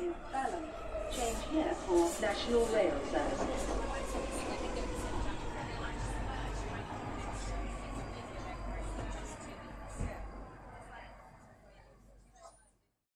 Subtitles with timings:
[0.00, 0.64] in Balham.
[1.10, 3.62] Change here for National Rail Services.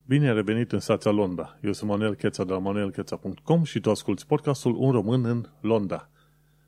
[0.07, 1.59] Bine ai revenit în stația Londra.
[1.63, 6.11] Eu sunt Manuel Cheța de la manuelcheța.com și tu asculti podcastul Un român în Londra.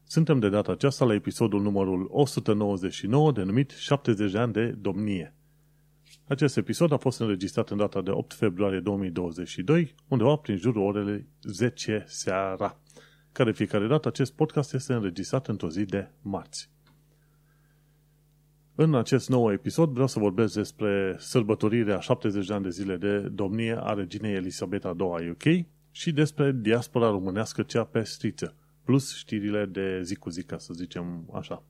[0.04, 5.34] Suntem de data aceasta la episodul numărul 199 denumit 70 de ani de domnie.
[6.32, 11.26] Acest episod a fost înregistrat în data de 8 februarie 2022, undeva prin jurul orele
[11.42, 12.80] 10 seara.
[13.32, 16.70] Care fiecare dată acest podcast este înregistrat într-o zi de marți.
[18.74, 23.18] În acest nou episod vreau să vorbesc despre sărbătorirea 70 de ani de zile de
[23.18, 29.16] domnie a reginei Elisabeta II a UK și despre diaspora românească cea pe striță, plus
[29.16, 31.64] știrile de zi cu zi, ca să zicem așa.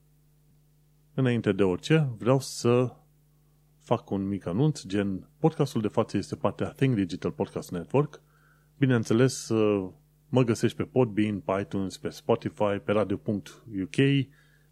[1.14, 2.96] Înainte de orice, vreau să
[3.82, 8.22] fac un mic anunț, gen podcastul de față este partea Think Digital Podcast Network.
[8.78, 9.48] Bineînțeles,
[10.28, 13.96] mă găsești pe Podbean, pe iTunes, pe Spotify, pe radio.uk,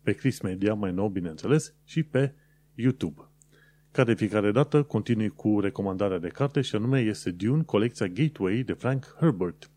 [0.02, 2.34] pe Chris Media, mai nou, bineînțeles, și pe
[2.74, 3.28] YouTube.
[3.90, 8.62] Ca de fiecare dată, continui cu recomandarea de carte și anume este Dune, colecția Gateway
[8.62, 9.70] de Frank Herbert.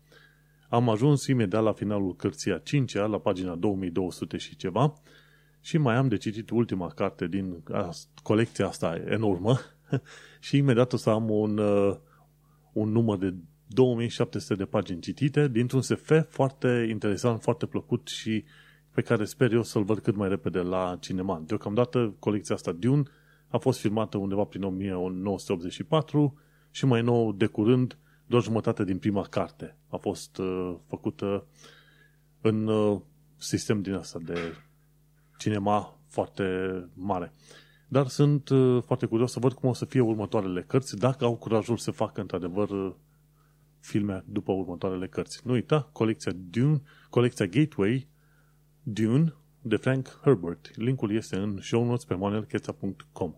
[0.68, 4.94] Am ajuns imediat la finalul cărții a 5 la pagina 2200 și ceva,
[5.64, 7.62] și mai am de citit ultima carte din
[8.22, 9.58] colecția asta enormă
[10.40, 11.96] și imediat o să am un, uh,
[12.72, 13.34] un număr de
[13.66, 18.44] 2700 de pagini citite dintr-un SF foarte interesant, foarte plăcut și
[18.90, 21.42] pe care sper eu să-l văd cât mai repede la cinema.
[21.46, 23.02] Deocamdată colecția asta Dune
[23.48, 26.38] a fost filmată undeva prin 1984
[26.70, 31.46] și mai nou de curând doar jumătate din prima carte a fost uh, făcută
[32.40, 33.00] în uh,
[33.36, 34.54] sistem din asta de
[35.36, 36.44] cinema foarte
[36.94, 37.32] mare.
[37.88, 41.36] Dar sunt uh, foarte curios să văd cum o să fie următoarele cărți, dacă au
[41.36, 42.92] curajul să facă într-adevăr uh,
[43.80, 45.40] filme după următoarele cărți.
[45.44, 48.08] Nu uita, colecția Dune, colecția Gateway
[48.82, 50.76] Dune de Frank Herbert.
[50.76, 53.34] Linkul este în show notes pe manuelcheța.com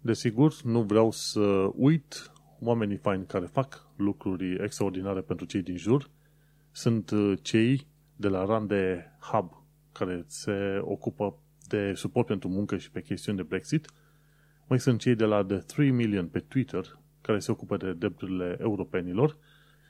[0.00, 6.10] Desigur, nu vreau să uit oamenii faini care fac lucruri extraordinare pentru cei din jur.
[6.70, 7.86] Sunt uh, cei
[8.16, 9.61] de la Rande Hub,
[9.92, 11.38] care se ocupă
[11.68, 13.86] de suport pentru muncă și pe chestiuni de Brexit.
[14.68, 18.56] Mai sunt cei de la The 3 Million pe Twitter, care se ocupă de drepturile
[18.60, 19.36] europenilor,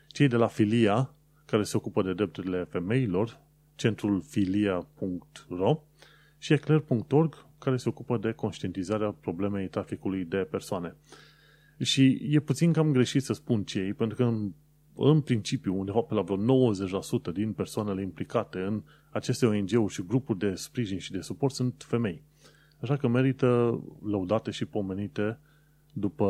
[0.07, 1.15] cei de la Filia,
[1.45, 3.41] care se ocupă de drepturile femeilor,
[3.75, 5.83] centrul filia.ro
[6.39, 10.97] și eclair.org, care se ocupă de conștientizarea problemei traficului de persoane.
[11.79, 14.53] Și e puțin cam greșit să spun cei, pentru că în,
[14.97, 16.69] în principiu, undeva pe la vreo
[17.31, 21.85] 90% din persoanele implicate în aceste ONG-uri și grupuri de sprijin și de suport sunt
[21.87, 22.23] femei.
[22.81, 25.39] Așa că merită lăudate și pomenite
[25.93, 26.27] după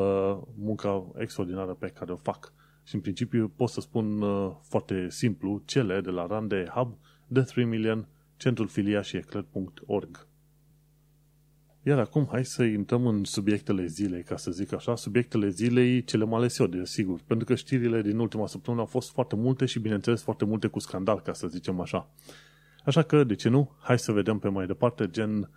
[0.58, 2.52] munca extraordinară pe care o fac.
[2.84, 6.96] Și în principiu pot să spun uh, foarte simplu cele de la Rande Hub,
[7.32, 10.26] The 3 Million, Centrul Filia și Eclair.org.
[11.84, 16.24] Iar acum hai să intrăm în subiectele zilei, ca să zic așa, subiectele zilei cele
[16.24, 19.78] mai ales eu, desigur, pentru că știrile din ultima săptămână au fost foarte multe și,
[19.78, 22.10] bineînțeles, foarte multe cu scandal, ca să zicem așa.
[22.84, 23.70] Așa că, de ce nu?
[23.80, 25.50] Hai să vedem pe mai departe, gen,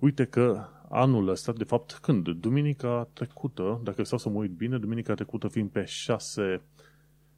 [0.00, 2.28] uite că anul ăsta, de fapt, când?
[2.28, 6.62] Duminica trecută, dacă stau să mă uit bine, duminica trecută fiind pe 6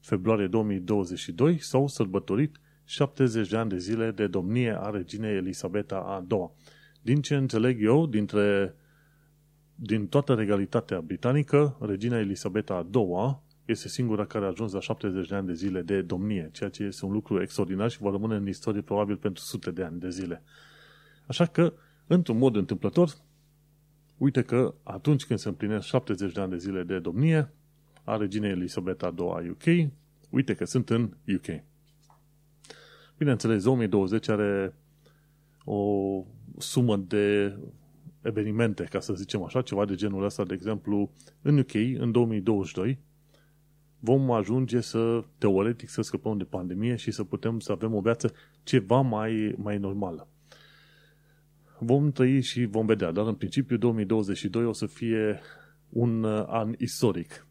[0.00, 6.26] februarie 2022, s-au sărbătorit 70 de ani de zile de domnie a reginei Elisabeta a
[6.30, 6.50] II.
[7.06, 8.74] Din ce înțeleg eu, dintre,
[9.74, 15.28] din toată regalitatea britanică, regina Elisabeta a II este singura care a ajuns la 70
[15.28, 18.34] de ani de zile de domnie, ceea ce este un lucru extraordinar și va rămâne
[18.34, 20.42] în istorie probabil pentru sute de ani de zile.
[21.26, 21.72] Așa că,
[22.06, 23.10] într-un mod întâmplător,
[24.16, 27.52] uite că atunci când se împlinesc 70 de ani de zile de domnie
[28.04, 29.90] a reginei Elisabeta II a UK,
[30.30, 31.62] uite că sunt în UK.
[33.18, 34.74] Bineînțeles, 2020 are
[35.68, 36.22] o
[36.58, 37.56] sumă de
[38.22, 41.10] evenimente, ca să zicem așa, ceva de genul ăsta, de exemplu,
[41.42, 42.98] în UK, în 2022,
[43.98, 48.32] vom ajunge să, teoretic, să scăpăm de pandemie și să putem să avem o viață
[48.62, 50.28] ceva mai, mai normală.
[51.78, 55.40] Vom trăi și vom vedea, dar în principiu 2022 o să fie
[55.88, 57.46] un uh, an istoric.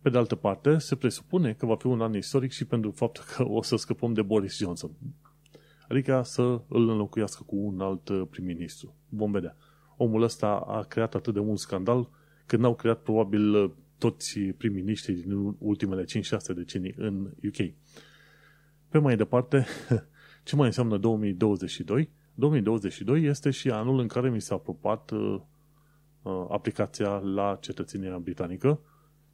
[0.00, 3.24] Pe de altă parte, se presupune că va fi un an istoric și pentru faptul
[3.36, 4.90] că o să scăpăm de Boris Johnson.
[5.88, 8.94] Adică să îl înlocuiască cu un alt uh, prim-ministru.
[9.08, 9.56] Vom vedea.
[9.96, 12.10] Omul ăsta a creat atât de mult scandal
[12.46, 16.06] că n-au creat probabil uh, toți prim-ministrii din ultimele 5-6
[16.54, 17.72] decenii în UK.
[18.88, 19.66] Pe mai departe,
[20.44, 22.10] ce mai înseamnă 2022?
[22.34, 25.40] 2022 este și anul în care mi s-a aprobat uh,
[26.22, 28.80] uh, aplicația la cetățenia britanică,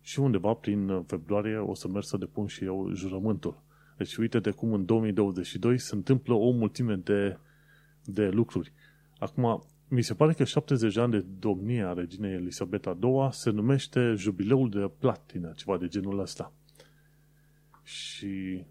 [0.05, 3.62] și undeva prin februarie o să merg să depun și eu jurământul.
[3.96, 7.38] Deci uite de cum în 2022 se întâmplă o mulțime de,
[8.05, 8.73] de lucruri.
[9.19, 13.50] Acum, mi se pare că 70 de ani de domnie a reginei Elisabeta II se
[13.50, 16.52] numește jubileul de platină, ceva de genul ăsta.
[17.82, 18.64] Și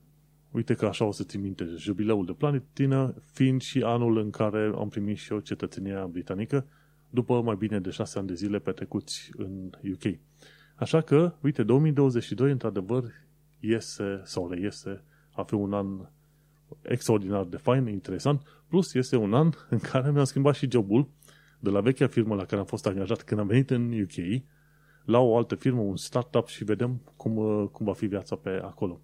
[0.52, 4.72] uite că așa o să țin minte, jubileul de platină fiind și anul în care
[4.76, 6.66] am primit și eu cetățenia britanică
[7.10, 10.20] după mai bine de 6 ani de zile petrecuți în UK.
[10.76, 13.04] Așa că, uite, 2022 într-adevăr
[13.60, 15.04] iese sau reiese
[15.36, 16.08] a fi un an
[16.82, 21.10] extraordinar de fain, interesant, plus este un an în care mi-am schimbat și jobul
[21.60, 24.44] de la vechea firmă la care am fost angajat când am venit în UK
[25.06, 29.02] la o altă firmă, un startup și vedem cum, cum va fi viața pe acolo.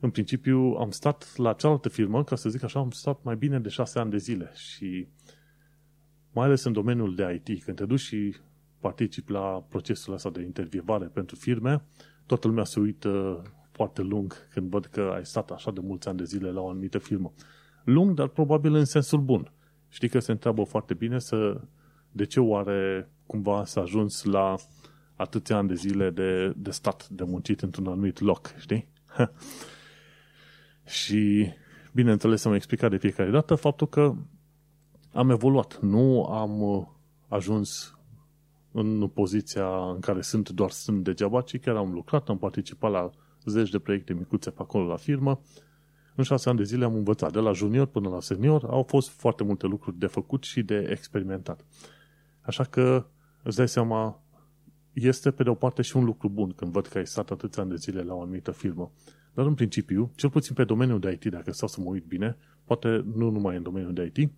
[0.00, 3.58] În principiu am stat la cealaltă firmă, ca să zic așa, am stat mai bine
[3.60, 5.08] de șase ani de zile și
[6.32, 8.36] mai ales în domeniul de IT, când te duci și
[8.80, 11.84] participi la procesul ăsta de intervievare pentru firme,
[12.26, 13.42] toată lumea se uită
[13.82, 16.68] foarte lung când văd că ai stat așa de mulți ani de zile la o
[16.68, 17.32] anumită firmă.
[17.84, 19.52] Lung, dar probabil în sensul bun.
[19.88, 21.60] Știi că se întreabă foarte bine să,
[22.12, 24.54] de ce oare cumva s-a ajuns la
[25.16, 28.88] atâția ani de zile de, de stat, de muncit într-un anumit loc, știi?
[30.98, 31.48] și,
[31.92, 34.14] bineînțeles, am explicat de fiecare dată faptul că
[35.12, 35.78] am evoluat.
[35.80, 36.86] Nu am uh,
[37.28, 37.98] ajuns
[38.72, 43.10] în poziția în care sunt doar sunt degeaba, ci chiar am lucrat, am participat la
[43.50, 45.40] zeci de proiecte micuțe pe acolo la firmă.
[46.14, 49.08] În șase ani de zile am învățat, de la junior până la senior, au fost
[49.08, 51.64] foarte multe lucruri de făcut și de experimentat.
[52.40, 53.06] Așa că
[53.42, 54.22] îți dai seama,
[54.92, 57.62] este pe de o parte și un lucru bun când văd că ai stat atâția
[57.62, 58.92] ani de zile la o anumită firmă.
[59.34, 62.36] Dar în principiu, cel puțin pe domeniul de IT, dacă stau să mă uit bine,
[62.64, 64.32] poate nu numai în domeniul de IT,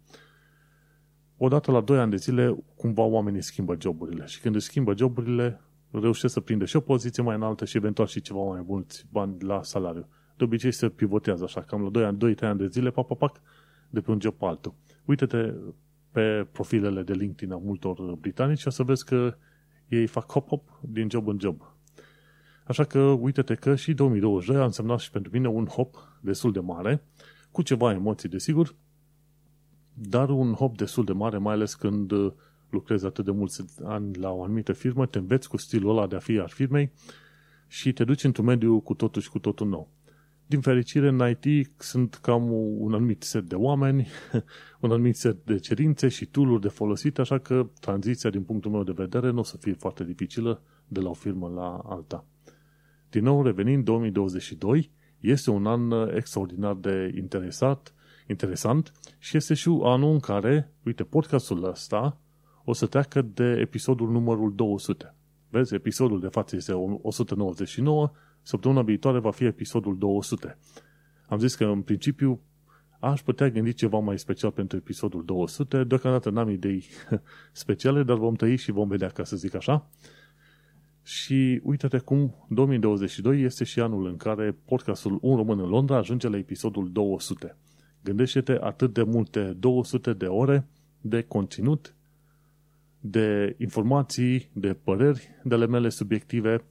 [1.36, 4.26] odată la 2 ani de zile, cumva oamenii schimbă joburile.
[4.26, 5.60] Și când își schimbă joburile,
[6.00, 9.43] reușesc să prinde și o poziție mai înaltă și eventual și ceva mai mulți bani
[9.43, 10.08] la salariu.
[10.37, 13.19] De obicei se pivotează așa, cam la 2 ani, 2-3 ani de zile, pac, pac,
[13.19, 13.41] pac,
[13.91, 14.75] de pe un job pe altul.
[15.05, 15.55] Uite-te
[16.11, 19.37] pe profilele de LinkedIn a multor britanici și o să vezi că
[19.88, 21.75] ei fac hop-hop din job în job.
[22.67, 26.61] Așa că uite-te că și 2022 a însemnat și pentru mine un hop destul de
[26.61, 27.02] mare,
[27.50, 28.75] cu ceva emoții, desigur,
[29.93, 32.12] dar un hop destul de mare, mai ales când
[32.74, 36.16] lucrezi atât de mulți ani la o anumită firmă, te înveți cu stilul ăla de
[36.16, 36.92] a fi al firmei
[37.66, 39.88] și te duci într-un mediu cu totul și cu totul nou.
[40.46, 44.08] Din fericire, în IT sunt cam un anumit set de oameni,
[44.80, 48.82] un anumit set de cerințe și tool de folosit, așa că tranziția, din punctul meu
[48.82, 52.24] de vedere, nu o să fie foarte dificilă de la o firmă la alta.
[53.10, 54.90] Din nou, revenind, 2022
[55.20, 57.94] este un an extraordinar de interesat,
[58.28, 62.18] interesant și este și anul în care, uite, podcastul ăsta
[62.64, 65.14] o să treacă de episodul numărul 200.
[65.49, 68.11] Vezi, episodul de față este 199,
[68.43, 70.58] săptămâna viitoare va fi episodul 200.
[71.28, 72.40] Am zis că în principiu
[73.00, 75.84] aș putea gândi ceva mai special pentru episodul 200.
[75.84, 76.84] Deocamdată n-am idei
[77.52, 79.90] speciale, dar vom tăi și vom vedea, ca să zic așa.
[81.02, 86.28] Și uite-te cum 2022 este și anul în care podcastul Un Român în Londra ajunge
[86.28, 87.56] la episodul 200.
[88.02, 90.67] Gândește-te atât de multe 200 de ore
[91.00, 91.94] de conținut
[93.06, 96.64] de informații, de păreri de ale mele subiective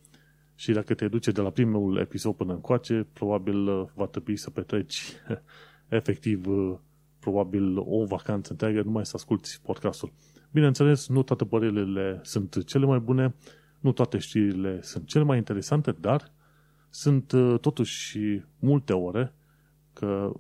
[0.56, 4.50] și dacă te duce de la primul episod până încoace, probabil uh, va trebui să
[4.50, 5.04] petreci
[6.00, 6.78] efectiv uh,
[7.20, 10.12] probabil o vacanță întreagă numai să asculti podcastul.
[10.52, 13.36] Bineînțeles, nu toate părerile sunt cele mai bune,
[13.80, 16.32] nu toate știrile sunt cele mai interesante, dar
[16.90, 18.20] sunt uh, totuși
[18.60, 19.34] multe ore,
[19.94, 20.32] că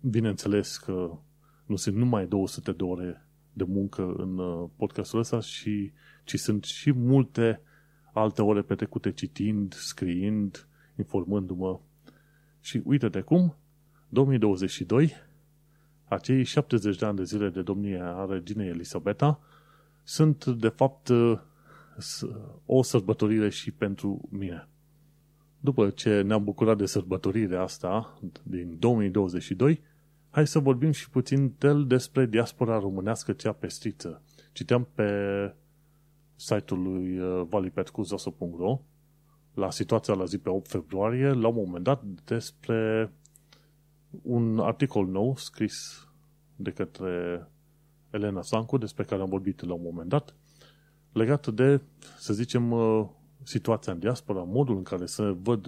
[0.00, 1.18] bineînțeles că
[1.66, 5.92] nu sunt numai 200 de ore de muncă în uh, podcastul ăsta, și,
[6.24, 7.60] ci sunt și multe
[8.12, 10.66] alte ore petrecute citind, scriind,
[10.96, 11.80] informându-mă.
[12.60, 13.56] Și uite de cum,
[14.08, 15.12] 2022,
[16.04, 19.40] acei 70 de ani de zile de domnie a reginei Elisabeta
[20.02, 21.40] sunt, de fapt, uh,
[22.66, 24.68] o sărbătorire și pentru mine.
[25.60, 29.80] După ce ne-am bucurat de sărbătorirea asta din 2022,
[30.34, 34.22] Hai să vorbim și puțin del despre diaspora românească cea pestriță.
[34.52, 35.08] Citeam pe
[36.36, 38.80] site-ul lui uh, valipetcuzoso.ro
[39.54, 43.12] la situația la zi pe 8 februarie, la un moment dat, despre
[44.22, 46.08] un articol nou scris
[46.56, 47.46] de către
[48.10, 50.34] Elena Sancu, despre care am vorbit la un moment dat,
[51.12, 51.80] legat de,
[52.18, 53.08] să zicem, uh,
[53.42, 55.66] situația în diaspora, modul în care se văd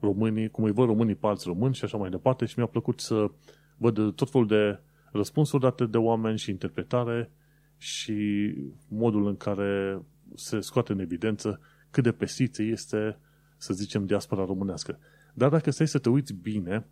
[0.00, 3.00] românii, cum îi văd românii pe alți români și așa mai departe și mi-a plăcut
[3.00, 3.30] să
[3.76, 4.80] văd tot felul de
[5.12, 7.30] răspunsuri date de oameni și interpretare
[7.76, 8.54] și
[8.88, 10.02] modul în care
[10.34, 13.18] se scoate în evidență cât de pestiță este
[13.56, 14.98] să zicem, diaspora românească.
[15.34, 16.86] Dar dacă stai să te uiți bine,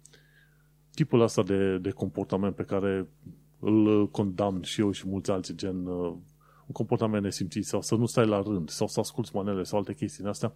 [0.91, 3.09] tipul ăsta de, de comportament pe care
[3.59, 6.17] îl condamn și eu și mulți alții, gen uh,
[6.67, 9.95] un comportament nesimțit sau să nu stai la rând sau să asculți manele sau alte
[9.95, 10.53] chestii în astea,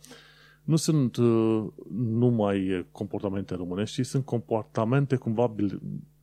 [0.65, 5.55] nu sunt uh, numai comportamente românești, ci sunt comportamente cumva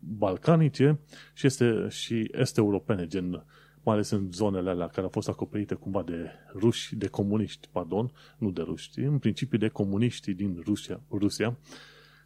[0.07, 0.99] balcanice
[1.33, 3.45] și, este, și este europene, gen
[3.85, 8.11] mai ales în zonele alea care au fost acoperite cumva de ruși, de comuniști, pardon,
[8.37, 11.01] nu de ruși, în principiu de comuniști din Rusia.
[11.11, 11.57] Rusia.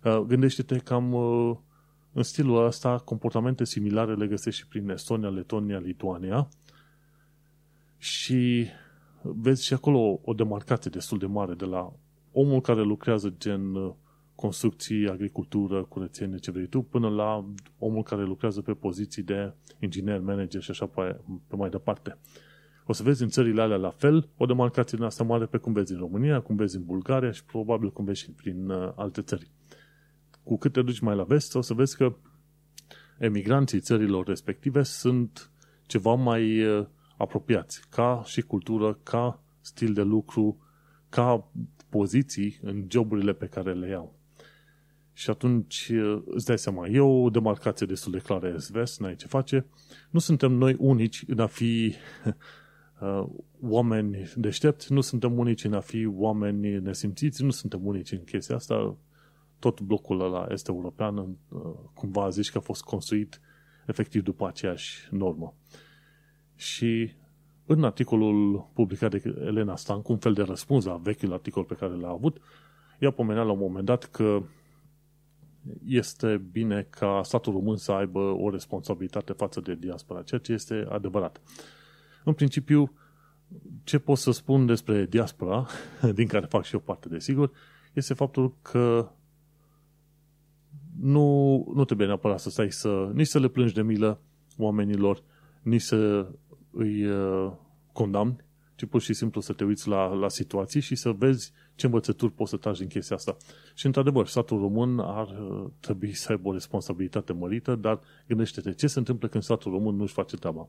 [0.04, 1.58] Uh, gândește-te cam uh,
[2.14, 6.50] în stilul ăsta, comportamente similare le găsești și prin Estonia, Letonia, Lituania
[7.98, 8.68] și
[9.22, 11.94] vezi și acolo o demarcație destul de mare de la
[12.32, 13.94] omul care lucrează gen uh,
[14.40, 17.46] construcții, agricultură, curățenie, ce vrei tu, până la
[17.78, 22.18] omul care lucrează pe poziții de inginer, manager și așa pe, pe mai departe.
[22.86, 25.74] O să vezi în țările alea la fel, o demarcație din asta mare pe cum
[25.74, 29.22] vezi în România, cum vezi în Bulgaria și probabil cum vezi și prin uh, alte
[29.22, 29.50] țări.
[30.44, 32.16] Cu cât te duci mai la vest, o să vezi că
[33.18, 35.52] emigranții țărilor respective sunt
[35.86, 36.86] ceva mai uh,
[37.18, 40.58] apropiați, ca și cultură, ca stil de lucru,
[41.10, 41.52] ca
[41.90, 44.19] poziții în joburile pe care le iau.
[45.20, 45.92] Și atunci
[46.26, 49.66] îți dai seama, e o demarcație destul de clară est-vest, n-ai ce face.
[50.10, 51.94] Nu suntem noi unici în a fi
[53.02, 53.26] uh,
[53.62, 58.56] oameni deștepți, nu suntem unici în a fi oameni nesimțiți, nu suntem unici în chestia
[58.56, 58.98] asta.
[59.60, 61.28] Tot blocul ăla este european, uh,
[61.94, 63.40] cumva zici că a fost construit
[63.88, 65.54] efectiv după aceeași normă.
[66.56, 67.12] Și
[67.66, 71.94] în articolul publicat de Elena Stancu, un fel de răspuns la vechiul articol pe care
[71.94, 72.38] l-a avut,
[73.00, 74.44] ea pomenea la un moment dat că
[75.86, 80.86] este bine ca statul român să aibă o responsabilitate față de diaspora, ceea ce este
[80.90, 81.42] adevărat.
[82.24, 82.94] În principiu,
[83.84, 85.68] ce pot să spun despre diaspora,
[86.16, 87.52] din care fac și eu parte, desigur,
[87.94, 89.12] este faptul că
[91.00, 94.22] nu, nu trebuie neapărat să stai să, nici să le plângi de milă
[94.58, 95.24] oamenilor,
[95.62, 96.28] nici să
[96.72, 97.52] îi uh,
[97.94, 98.46] condamni,
[98.80, 102.32] ci pur și simplu să te uiți la, la situații și să vezi ce învățături
[102.32, 103.38] poți să tragi din chestia asta.
[103.74, 108.88] Și într-adevăr, statul român ar uh, trebui să aibă o responsabilitate mărită, dar gândește-te, ce
[108.88, 110.68] se întâmplă când statul român nu-și face treaba?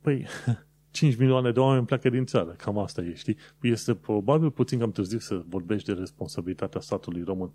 [0.00, 0.26] Păi,
[0.90, 3.36] 5 milioane de oameni pleacă din țară, cam asta e, știi?
[3.60, 7.52] Este probabil puțin cam târziu să vorbești de responsabilitatea statului român.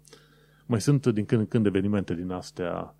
[0.65, 2.95] Mai sunt din când în când evenimente din astea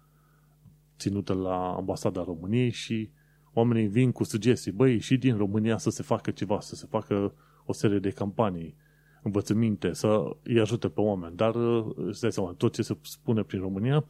[0.98, 3.10] ținute la ambasada României și
[3.54, 7.34] oamenii vin cu sugestii, băi, și din România să se facă ceva, să se facă
[7.66, 8.76] o serie de campanii,
[9.24, 11.36] învățăminte, să îi ajute pe oameni.
[11.36, 11.56] Dar,
[11.96, 14.06] îți dai seama, tot ce se spune prin România,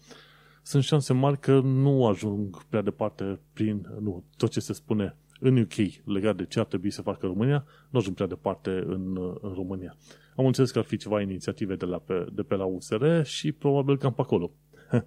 [0.62, 5.57] sunt șanse mari că nu ajung prea departe prin, nu, tot ce se spune în
[5.57, 5.73] UK
[6.03, 9.95] legat de ce ar trebui să facă România, nu ajung prea departe în, în România.
[10.35, 13.51] Am înțeles că ar fi ceva inițiative de, la pe, de pe la USR și
[13.51, 14.51] probabil cam pe acolo.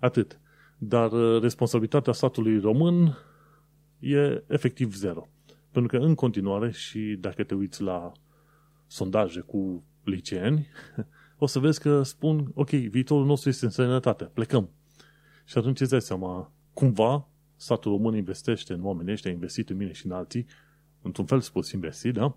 [0.00, 0.40] Atât.
[0.78, 3.16] Dar responsabilitatea statului român
[3.98, 5.28] e efectiv zero.
[5.70, 8.12] Pentru că în continuare și dacă te uiți la
[8.86, 10.66] sondaje cu liceeni,
[11.38, 14.70] o să vezi că spun, ok, viitorul nostru este în sănătate, plecăm.
[15.44, 19.92] Și atunci îți dai seama, cumva, statul român investește în oamenii ăștia, investit în mine
[19.92, 20.46] și în alții,
[21.02, 22.36] într-un fel spus investit, da?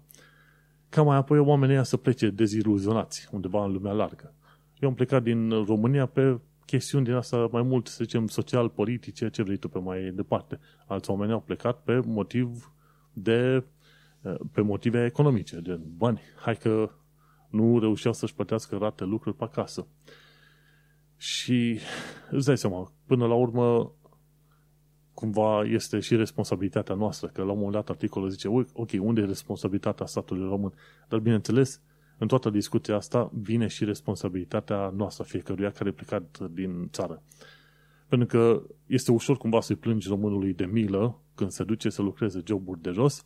[0.89, 4.33] Ca mai apoi oamenii ăia să plece deziluzionați undeva în lumea largă.
[4.79, 9.43] Eu am plecat din România pe chestiuni din asta mai mult, să zicem, social-politice, ce
[9.43, 10.59] vrei tu pe mai departe.
[10.87, 12.73] Alți oameni au plecat pe motiv
[13.13, 13.63] de
[14.51, 16.21] pe motive economice, de bani.
[16.41, 16.91] Hai că
[17.49, 19.87] nu reușeau să-și plătească rate lucruri pe acasă.
[21.17, 21.79] Și
[22.29, 23.93] îți dai seama, până la urmă,
[25.13, 29.25] cumva este și responsabilitatea noastră, că la un moment dat articolul zice, ok, unde e
[29.25, 30.73] responsabilitatea statului român?
[31.07, 31.81] Dar bineînțeles,
[32.19, 37.23] în toată discuția asta vine și responsabilitatea noastră fiecăruia care e plecat din țară.
[38.07, 42.41] Pentru că este ușor cumva să-i plângi românului de milă când se duce să lucreze
[42.45, 43.25] joburi de jos,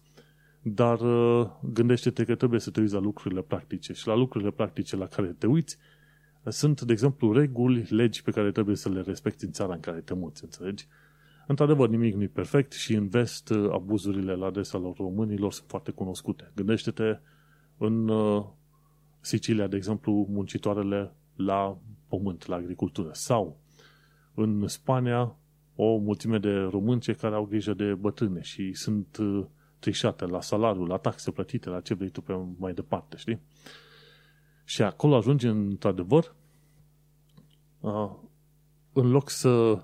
[0.62, 4.96] dar uh, gândește-te că trebuie să te uiți la lucrurile practice și la lucrurile practice
[4.96, 5.78] la care te uiți
[6.50, 10.00] sunt, de exemplu, reguli, legi pe care trebuie să le respecti în țara în care
[10.00, 10.88] te muți, înțelegi?
[11.48, 15.70] Într-adevăr, nimic nu e perfect și în vest uh, abuzurile la adresa lor românilor sunt
[15.70, 16.52] foarte cunoscute.
[16.56, 17.20] Gândește-te
[17.78, 18.46] în uh,
[19.26, 21.78] Sicilia, de exemplu, muncitoarele la
[22.08, 23.10] pământ, la agricultură.
[23.14, 23.58] Sau
[24.34, 25.36] în Spania,
[25.76, 29.46] o mulțime de românce care au grijă de bătrâne și sunt uh,
[29.80, 33.42] trișate la salariu, la taxe plătite, la ce vrei tu pe mai departe, știi?
[34.64, 36.36] Și acolo ajungi într-adevăr
[37.80, 38.12] uh,
[38.94, 39.82] în loc să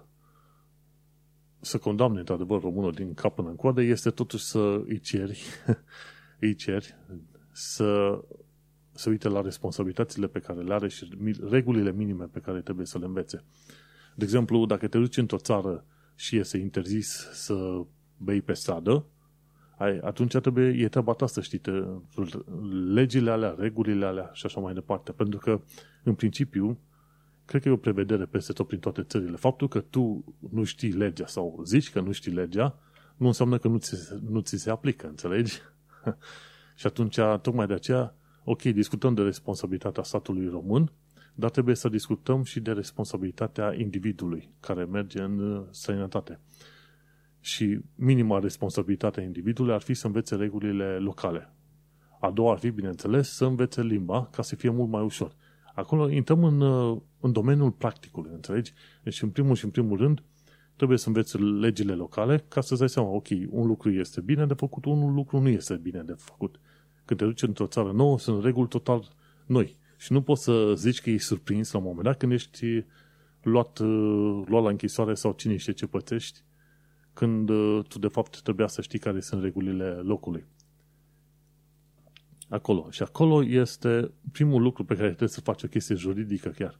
[1.61, 5.43] să condamne într-adevăr românul din cap până în coadă, este totuși să îi ceri,
[6.39, 6.95] îi ceri
[7.51, 8.19] să
[8.99, 11.09] se uite la responsabilitățile pe care le are și
[11.49, 13.43] regulile minime pe care trebuie să le învețe.
[14.15, 17.81] De exemplu, dacă te duci într-o țară și este interzis să
[18.17, 19.05] bei pe stradă,
[19.77, 21.71] ai, atunci trebuie, e treaba ta să știi te,
[22.93, 25.11] legile alea, regulile alea și așa mai departe.
[25.11, 25.61] Pentru că,
[26.03, 26.79] în principiu,
[27.45, 29.35] cred că e o prevedere peste tot prin toate țările.
[29.35, 32.79] Faptul că tu nu știi legea sau zici că nu știi legea,
[33.17, 35.61] nu înseamnă că nu ți, nu ți se aplică, înțelegi?
[36.79, 40.91] și atunci, tocmai de aceea, ok, discutăm de responsabilitatea statului român,
[41.35, 46.39] dar trebuie să discutăm și de responsabilitatea individului care merge în uh, străinătate.
[47.39, 51.53] Și minima responsabilitatea individului ar fi să învețe regulile locale.
[52.19, 55.35] A doua ar fi, bineînțeles, să învețe limba ca să fie mult mai ușor.
[55.75, 58.73] Acolo intrăm în, uh, în domeniul practicului, înțelegi?
[59.03, 60.23] Deci, în primul și în primul rând,
[60.75, 64.53] trebuie să înveți legile locale ca să-ți dai seama, ok, un lucru este bine de
[64.53, 66.59] făcut, un lucru nu este bine de făcut.
[67.09, 69.07] Când te duci într-o țară nouă, sunt reguli total
[69.45, 69.77] noi.
[69.97, 72.85] Și nu poți să zici că ești surprins la un moment dat când ești
[73.41, 76.43] luat, uh, luat la închisoare sau cine știe ce pățești,
[77.13, 80.45] când uh, tu de fapt trebuia să știi care sunt regulile locului.
[82.49, 82.89] Acolo.
[82.89, 86.79] Și acolo este primul lucru pe care trebuie să faci o chestie juridică chiar.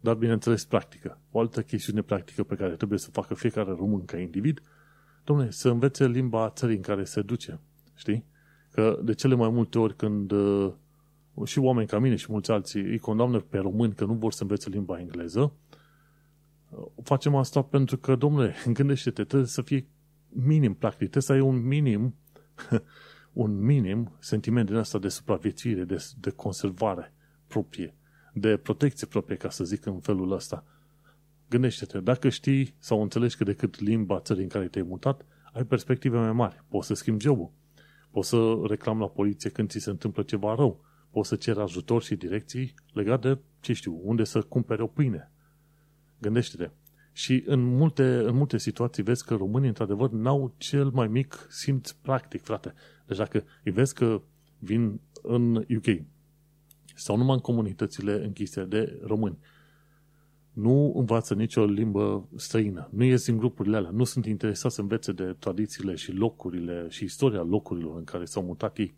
[0.00, 1.20] Dar, bineînțeles, practică.
[1.30, 4.62] O altă chestiune practică pe care trebuie să facă fiecare român ca individ,
[5.24, 7.60] domnule, să învețe limba țării în care se duce.
[7.94, 8.30] Știi?
[8.72, 10.72] Că de cele mai multe ori când uh,
[11.44, 14.42] și oameni ca mine și mulți alții îi condamnă pe români că nu vor să
[14.42, 15.52] învețe limba engleză,
[16.68, 19.86] uh, facem asta pentru că, domnule, gândește-te, trebuie să fie
[20.28, 22.14] minim practic, trebuie să ai un minim
[23.32, 27.14] un minim sentiment din asta de supraviețuire, de, de conservare
[27.46, 27.94] proprie,
[28.34, 30.64] de protecție proprie, ca să zic în felul ăsta.
[31.48, 36.18] Gândește-te, dacă știi sau înțelegi că decât limba țării în care te-ai mutat, ai perspective
[36.18, 36.64] mai mari.
[36.68, 37.50] Poți să schimbi jobul.
[38.12, 40.84] Poți să reclam la poliție când ți se întâmplă ceva rău.
[41.10, 45.30] Poți să ceri ajutor și direcții legat de, ce știu, unde să cumpere o pâine.
[46.18, 46.70] Gândește-te.
[47.12, 51.90] Și în multe, în multe situații vezi că românii, într-adevăr, n-au cel mai mic simț
[51.90, 52.74] practic, frate.
[53.06, 54.22] Deci dacă îi vezi că
[54.58, 56.04] vin în UK
[56.94, 59.38] sau numai în comunitățile închise de români,
[60.52, 65.12] nu învață nicio limbă străină, nu ies din grupurile alea, nu sunt interesați să învețe
[65.12, 68.94] de tradițiile și locurile și istoria locurilor în care s-au mutat ei.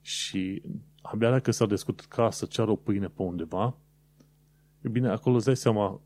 [0.00, 0.62] Și
[1.02, 3.76] abia dacă s-a discutat ca să ceară o pâine pe undeva,
[4.80, 6.00] e bine, acolo îți dai seama,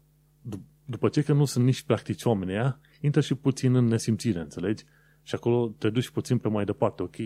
[0.84, 4.84] după ce că nu sunt nici practici oamenii aia, intră și puțin în nesimțire, înțelegi?
[5.22, 7.16] Și acolo te duci puțin pe mai departe, ok?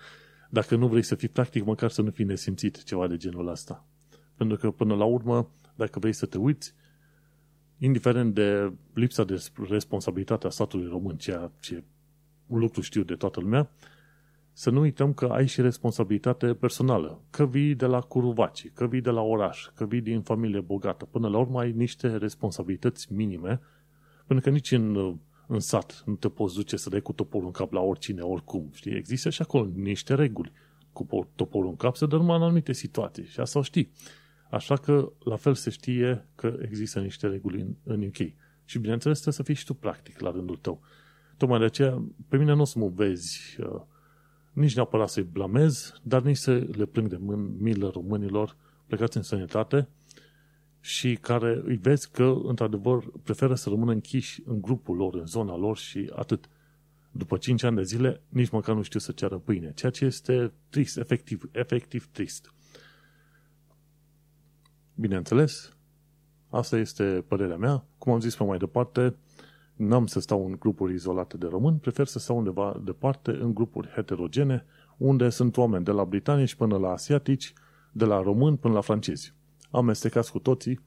[0.50, 3.86] Dacă nu vrei să fii practic, măcar să nu fii nesimțit, ceva de genul ăsta.
[4.36, 6.74] Pentru că, până la urmă, dacă vrei să te uiți,
[7.78, 11.82] indiferent de lipsa de responsabilitate a statului român, ceea ce
[12.46, 13.70] un lucru știu de toată lumea,
[14.52, 17.20] să nu uităm că ai și responsabilitate personală.
[17.30, 21.04] Că vii de la Curuvaci, că vii de la oraș, că vii din familie bogată.
[21.04, 23.60] Până la urmă ai niște responsabilități minime,
[24.26, 27.52] pentru că nici în, în sat nu te poți duce să dai cu toporul în
[27.52, 28.70] cap la oricine, oricum.
[28.72, 28.96] Știi?
[28.96, 30.52] Există și acolo niște reguli.
[30.92, 33.90] Cu toporul în cap se dă numai în anumite situații și asta o știi.
[34.52, 38.16] Așa că la fel se știe că există niște reguli în, în UK.
[38.64, 40.80] Și bineînțeles trebuie să fii și tu practic la rândul tău.
[41.36, 43.80] Tocmai de aceea, pe mine nu o să mă vezi uh,
[44.52, 47.18] nici neapărat să-i blamez, dar nici să le plâng de
[47.58, 49.88] milă românilor plecați în sănătate
[50.80, 55.56] și care îi vezi că, într-adevăr, preferă să rămână închiși în grupul lor, în zona
[55.56, 56.48] lor și atât.
[57.10, 60.52] După 5 ani de zile, nici măcar nu știu să ceară pâine, ceea ce este
[60.68, 62.54] trist, efectiv, efectiv trist.
[64.94, 65.76] Bineînțeles,
[66.48, 67.84] asta este părerea mea.
[67.98, 69.14] Cum am zis pe mai departe,
[69.76, 73.88] n-am să stau în grupuri izolate de români, prefer să stau undeva departe, în grupuri
[73.88, 74.64] heterogene,
[74.96, 77.52] unde sunt oameni de la britanici până la asiatici,
[77.92, 79.34] de la români până la francezi.
[79.70, 80.80] Amestecați cu toții,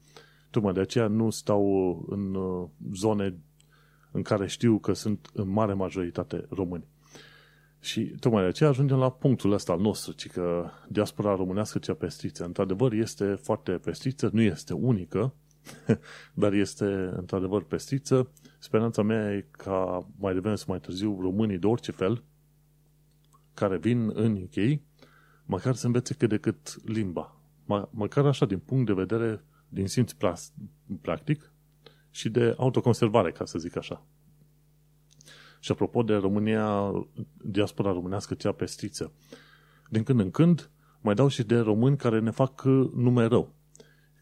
[0.50, 3.34] tocmai de aceea nu stau în uh, zone
[4.10, 6.86] în care știu că sunt în mare majoritate români.
[7.80, 11.94] Și tocmai de aceea ajungem la punctul ăsta al nostru, ci că diaspora românească cea
[11.94, 15.34] pestriță, într-adevăr, este foarte pestriță, nu este unică,
[16.34, 16.84] dar este
[17.16, 18.30] într-adevăr pestriță.
[18.58, 22.24] Speranța mea e ca mai devreme să mai târziu românii de orice fel
[23.54, 24.80] care vin în UK,
[25.44, 27.40] măcar să învețe cât de cât limba.
[27.64, 30.12] Mă, măcar așa, din punct de vedere, din simț
[31.00, 31.52] practic
[32.10, 34.06] și de autoconservare, ca să zic așa.
[35.60, 36.92] Și apropo de România,
[37.36, 39.12] diaspora românească, cea pestriță,
[39.90, 42.62] din când în când mai dau și de români care ne fac
[42.94, 43.54] nume rău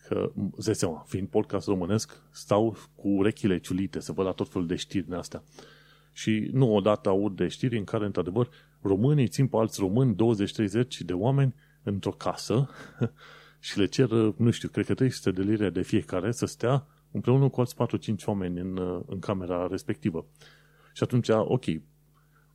[0.08, 4.66] că, îți seama, fiind podcast românesc, stau cu urechile ciulite să văd la tot felul
[4.66, 5.42] de știri din astea.
[6.12, 8.48] Și nu odată aud de știri în care, într-adevăr,
[8.82, 12.68] românii țin pe alți români, 20-30 de oameni, într-o casă
[13.60, 17.48] și le cer, nu știu, cred că 300 de lire de fiecare să stea împreună
[17.48, 20.26] cu alți 4-5 oameni în, în camera respectivă.
[20.94, 21.64] Și atunci, ok,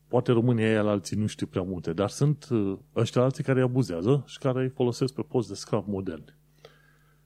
[0.08, 3.65] poate România e alții nu știu prea multe, dar sunt uh, ăștia alții care îi
[3.65, 6.23] abuzează și care îi folosesc pe post de sclav modern.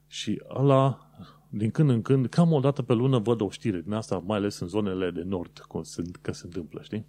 [0.07, 1.09] Și ăla,
[1.49, 4.37] din când în când, cam o dată pe lună văd o știre din asta, mai
[4.37, 7.05] ales în zonele de nord, cum se, că se întâmplă, știi?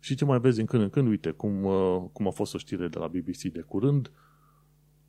[0.00, 2.58] Și ce mai vezi din când în când, uite, cum, uh, cum a fost o
[2.58, 4.10] știre de la BBC de curând,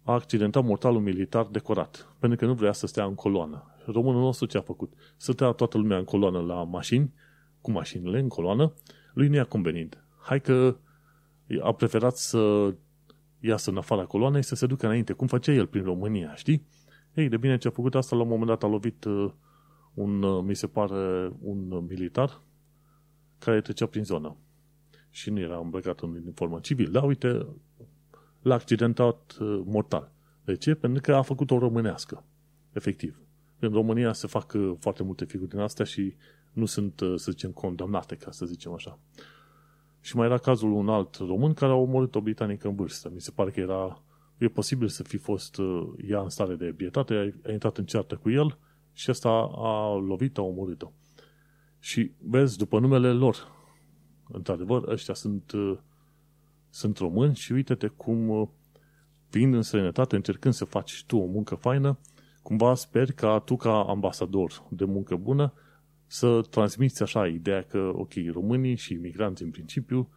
[0.03, 3.63] a accidentat mortal un militar decorat, pentru că nu vrea să stea în coloană.
[3.85, 4.93] Românul nostru ce a făcut?
[5.17, 7.13] Stătea toată lumea în coloană la mașini,
[7.67, 8.73] cu mașinile în coloană,
[9.13, 10.03] lui nu i-a convenit.
[10.21, 10.77] Hai că
[11.61, 12.73] a preferat să
[13.39, 16.65] iasă în afara coloanei să se ducă înainte, cum făcea el prin România, știi?
[17.13, 19.31] Ei, de bine ce a făcut asta, la un moment dat a lovit uh,
[19.93, 22.41] un, uh, mi se pare, un militar
[23.37, 24.35] care trecea prin zonă.
[25.09, 26.91] Și nu era îmbrăcat în uniformă civil.
[26.91, 27.45] Da, uite,
[28.41, 30.11] l-a accidentat uh, mortal.
[30.43, 30.73] De ce?
[30.73, 32.23] Pentru că a făcut o românească.
[32.73, 33.19] Efectiv.
[33.59, 36.15] În România se fac foarte multe figuri din astea și
[36.51, 38.99] nu sunt, să zicem, condamnate, ca să zicem așa.
[39.99, 43.09] Și mai era cazul un alt român care a omorât o britanică în vârstă.
[43.13, 44.01] Mi se pare că era
[44.37, 48.15] e posibil să fi fost uh, ea în stare de ebietate, a intrat în ceartă
[48.15, 48.57] cu el
[48.93, 50.91] și asta a lovit, a omorât-o.
[51.79, 53.35] Și vezi, după numele lor,
[54.27, 55.77] într-adevăr, ăștia sunt, uh,
[56.69, 58.47] sunt români și uite-te cum, uh,
[59.29, 61.99] fiind în străinătate, încercând să faci tu o muncă faină,
[62.41, 65.53] cumva sper ca tu, ca ambasador de muncă bună,
[66.07, 70.09] să transmiți așa ideea că, ok, românii și imigranții în principiu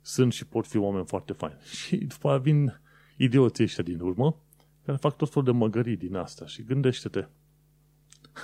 [0.00, 1.58] sunt și pot fi oameni foarte faini.
[1.84, 2.80] Și după aia vin
[3.16, 4.40] idioții ăștia din urmă,
[4.84, 7.26] care fac tot felul de măgării din asta și gândește-te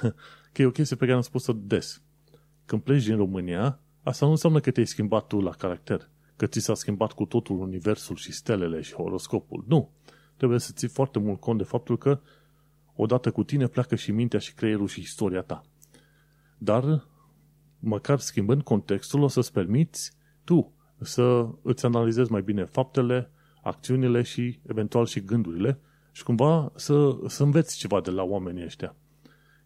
[0.52, 2.02] că e o chestie pe care am spus-o des.
[2.64, 6.60] Când pleci din România, asta nu înseamnă că te-ai schimbat tu la caracter, că ți
[6.60, 9.64] s-a schimbat cu totul universul și stelele și horoscopul.
[9.68, 9.90] Nu.
[10.36, 12.20] Trebuie să ții foarte mult cont de faptul că
[12.94, 15.64] odată cu tine pleacă și mintea și creierul și istoria ta.
[16.64, 17.06] Dar,
[17.78, 20.12] măcar schimbând contextul, o să-ți permiți
[20.44, 23.30] tu să îți analizezi mai bine faptele,
[23.62, 25.78] acțiunile și eventual și gândurile
[26.12, 28.96] și cumva să, să înveți ceva de la oamenii ăștia.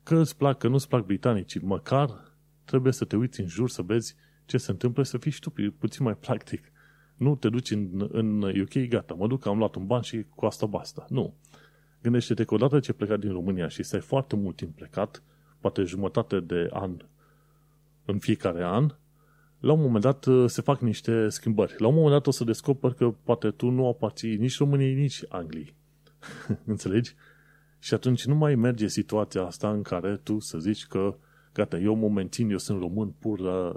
[0.02, 3.82] Că îți plac, că nu-ți plac britanicii, măcar trebuie să te uiți în jur să
[3.82, 6.72] vezi ce se întâmplă, să fii și tu puțin mai practic.
[7.16, 10.46] Nu te duci în, în UK, gata, mă duc, am luat un ban și cu
[10.46, 11.06] asta basta.
[11.08, 11.34] Nu.
[12.02, 15.22] Gândește-te că odată ce plecat din România și stai foarte mult timp plecat,
[15.66, 16.96] poate jumătate de an
[18.04, 18.94] în fiecare an,
[19.60, 21.74] la un moment dat uh, se fac niște schimbări.
[21.78, 25.24] La un moment dat o să descoperi că poate tu nu aparții nici României, nici
[25.28, 25.74] Anglii.
[26.64, 27.14] Înțelegi?
[27.78, 31.16] Și atunci nu mai merge situația asta în care tu să zici că
[31.52, 33.74] gata, eu mă mențin, eu sunt român pur la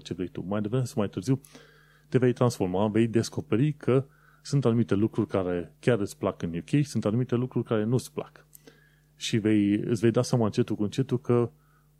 [0.00, 0.44] 100% ce vrei tu.
[0.46, 1.40] Mai devreme sau mai târziu
[2.08, 4.04] te vei transforma, vei descoperi că
[4.42, 8.12] sunt anumite lucruri care chiar îți plac în UK, sunt anumite lucruri care nu îți
[8.12, 8.46] plac.
[9.16, 11.50] Și vei, îți vei da seama încetul cu încetul că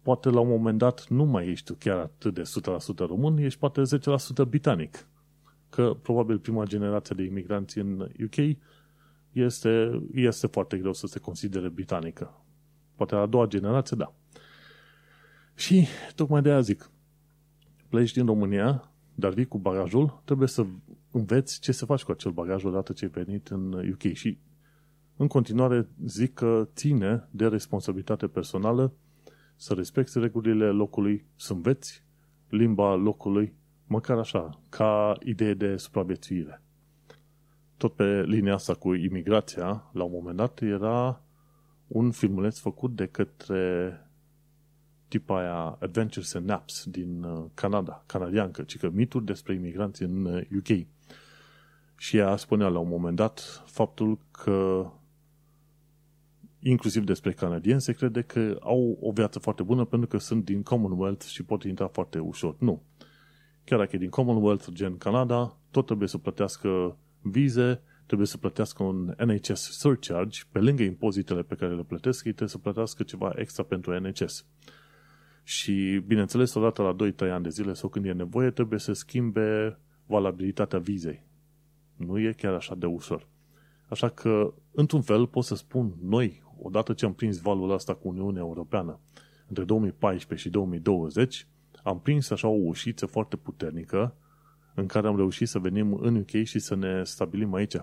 [0.02, 3.58] poate la un moment dat nu mai ești tu chiar atât de 100% român, ești
[3.58, 3.82] poate
[4.44, 5.06] 10% britanic.
[5.68, 8.56] Că probabil prima generație de imigranți în UK
[9.32, 12.44] este, este foarte greu să se considere britanică.
[12.94, 14.14] Poate la a doua generație, da.
[15.54, 16.90] Și tocmai de aia zic,
[17.88, 20.66] pleci din România, dar vii cu bagajul, trebuie să
[21.10, 24.12] înveți ce să faci cu acel bagaj odată ce ai venit în UK.
[24.12, 24.38] Și
[25.16, 28.92] în continuare zic că ține de responsabilitate personală
[29.56, 32.04] să respecti regulile locului, să înveți
[32.48, 33.54] limba locului,
[33.86, 36.62] măcar așa, ca idee de supraviețuire.
[37.76, 41.22] Tot pe linia asta cu imigrația, la un moment dat, era
[41.86, 43.98] un filmuleț făcut de către
[45.08, 50.24] tipa aia Adventures and Naps din uh, Canada, canadiancă, ci că mituri despre imigranți în
[50.56, 50.68] UK.
[50.68, 50.84] Uh,
[51.96, 54.86] Și ea spunea la un moment dat faptul că
[56.66, 60.62] inclusiv despre canadieni, se crede că au o viață foarte bună pentru că sunt din
[60.62, 62.56] Commonwealth și pot intra foarte ușor.
[62.58, 62.82] Nu.
[63.64, 68.82] Chiar dacă e din Commonwealth, gen Canada, tot trebuie să plătească vize, trebuie să plătească
[68.82, 73.32] un NHS surcharge, pe lângă impozitele pe care le plătesc, ei trebuie să plătească ceva
[73.36, 74.46] extra pentru NHS.
[75.42, 79.78] Și, bineînțeles, odată la 2-3 ani de zile sau când e nevoie, trebuie să schimbe
[80.06, 81.26] valabilitatea vizei.
[81.96, 83.28] Nu e chiar așa de ușor.
[83.88, 88.08] Așa că, într-un fel, pot să spun, noi, odată ce am prins valul ăsta cu
[88.08, 89.00] Uniunea Europeană,
[89.48, 91.46] între 2014 și 2020,
[91.82, 94.14] am prins așa o ușiță foarte puternică
[94.74, 97.76] în care am reușit să venim în UK și să ne stabilim aici.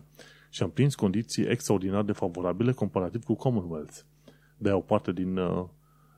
[0.50, 4.00] Și am prins condiții extraordinar de favorabile comparativ cu Commonwealth.
[4.58, 5.68] De o parte din, uh,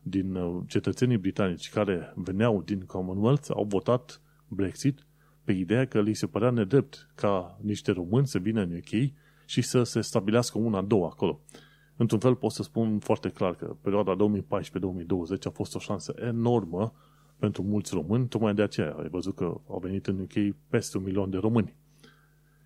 [0.03, 5.05] din uh, cetățenii britanici care veneau din Commonwealth au votat Brexit
[5.43, 9.11] pe ideea că li se părea nedrept ca niște români să vină în UK
[9.45, 11.39] și să se stabilească una, două acolo.
[11.95, 16.93] Într-un fel pot să spun foarte clar că perioada 2014-2020 a fost o șansă enormă
[17.37, 21.03] pentru mulți români, tocmai de aceea ai văzut că au venit în UK peste un
[21.03, 21.75] milion de români.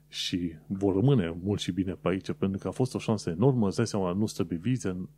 [0.08, 3.68] Și vor rămâne mult și bine pe aici, pentru că a fost o șansă enormă,
[3.68, 5.10] îți dai seama, nu trebuie vize,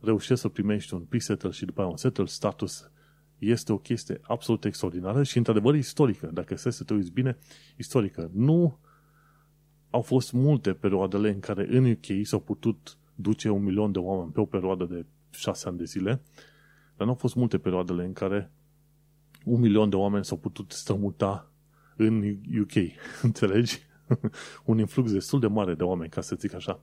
[0.00, 2.90] reușești să primești un pre-settle și după aia un settle status,
[3.38, 6.30] este o chestie absolut extraordinară și într-adevăr istorică.
[6.32, 7.38] Dacă să te uiți bine,
[7.76, 8.30] istorică.
[8.34, 8.78] Nu
[9.90, 14.32] au fost multe perioadele în care în UK s-au putut duce un milion de oameni
[14.32, 16.22] pe o perioadă de șase ani de zile,
[16.96, 18.52] dar nu au fost multe perioadele în care
[19.44, 21.50] un milion de oameni s-au putut strămuta
[21.96, 22.72] în UK.
[23.22, 23.86] Înțelegi?
[24.64, 26.80] un influx destul de mare de oameni, ca să zic așa.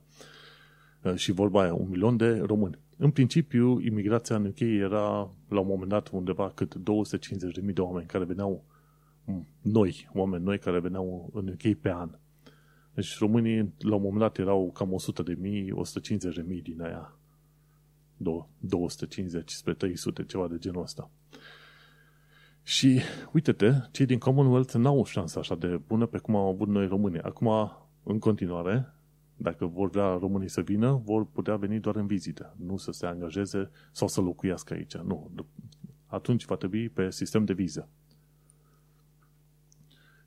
[1.02, 2.80] Uh, și vorba aia, un milion de români.
[2.98, 8.08] În principiu, imigrația în UK era la un moment dat undeva cât 250.000 de oameni
[8.08, 8.64] care veneau
[9.26, 12.10] mm, noi, oameni noi care veneau în UK pe an.
[12.96, 16.82] Deci românii la un moment dat erau cam 100 de mii, 150 de mii din
[16.82, 17.18] aia.
[18.60, 21.12] 250 spre 300, ceva de genul ăsta.
[22.64, 23.00] Și
[23.34, 26.88] uite-te, cei din Commonwealth n-au o șansă așa de bună pe cum au avut noi
[26.88, 27.22] românii.
[27.22, 27.72] Acum,
[28.04, 28.94] în continuare,
[29.38, 33.06] dacă vor vrea românii să vină, vor putea veni doar în vizită, nu să se
[33.06, 34.96] angajeze sau să locuiască aici.
[34.96, 35.32] Nu.
[36.06, 37.90] Atunci va trebui pe sistem de viză.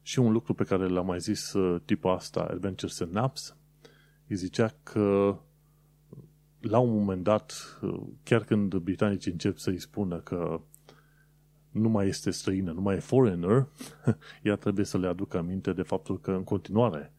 [0.09, 3.57] Și un lucru pe care l-a mai zis uh, tipul asta, Adventures and Naps,
[4.29, 5.39] îi zicea că
[6.61, 10.61] la un moment dat, uh, chiar când britanicii încep să-i spună că
[11.71, 13.67] nu mai este străină, nu mai e foreigner,
[14.43, 17.13] ea trebuie să le aducă aminte de faptul că în continuare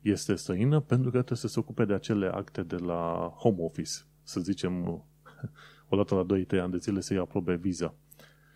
[0.00, 3.92] este străină pentru că trebuie să se ocupe de acele acte de la home office,
[4.22, 5.04] să zicem,
[5.88, 6.26] odată la
[6.58, 7.94] 2-3 ani de zile să-i aprobe viza.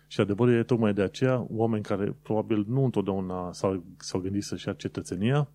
[0.07, 4.67] Și adevărul e tocmai de aceea, oameni care probabil nu întotdeauna s-au, s-au gândit să-și
[4.67, 5.49] ia cetățenia,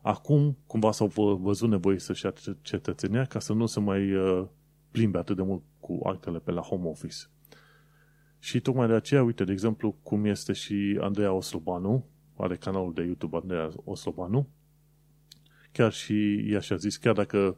[0.00, 1.06] acum cumva s-au
[1.40, 2.32] văzut nevoie să-și ia
[2.62, 4.46] cetățenia ca să nu se mai uh,
[4.90, 7.16] plimbe atât de mult cu actele pe la home office.
[8.38, 12.04] Și tocmai de aceea, uite, de exemplu, cum este și Andreea Oslobanu,
[12.36, 14.48] are canalul de YouTube Andreea Oslobanu,
[15.72, 17.56] chiar și ea și-a zis, chiar dacă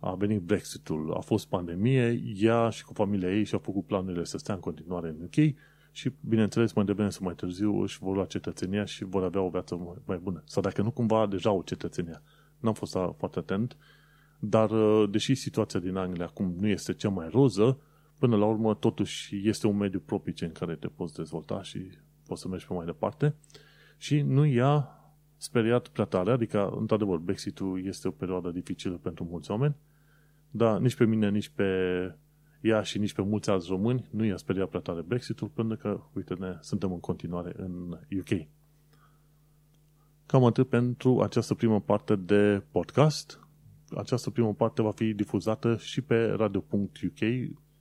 [0.00, 4.38] a venit Brexitul, a fost pandemie, ea și cu familia ei și-a făcut planurile să
[4.38, 5.54] stea în continuare în UK
[5.90, 9.48] și, bineînțeles, mai devreme sau mai târziu își vor lua cetățenia și vor avea o
[9.48, 10.42] viață mai bună.
[10.46, 12.22] Sau dacă nu cumva deja o cetățenia.
[12.60, 13.76] N-am fost foarte atent,
[14.38, 17.78] dar uh, deși situația din Anglia acum nu este cea mai roză,
[18.18, 21.78] până la urmă totuși este un mediu propice în care te poți dezvolta și
[22.26, 23.34] poți să mergi pe mai departe
[23.96, 24.95] și nu ia
[25.36, 29.76] speriat prea tare, adică, într-adevăr, Brexit-ul este o perioadă dificilă pentru mulți oameni,
[30.50, 31.64] dar nici pe mine, nici pe
[32.60, 36.00] ea și nici pe mulți alți români nu i-a speriat prea tare Brexit-ul, pentru că,
[36.12, 38.46] uite-ne, suntem în continuare în UK.
[40.26, 43.40] Cam atât pentru această primă parte de podcast.
[43.96, 47.18] Această primă parte va fi difuzată și pe radio.uk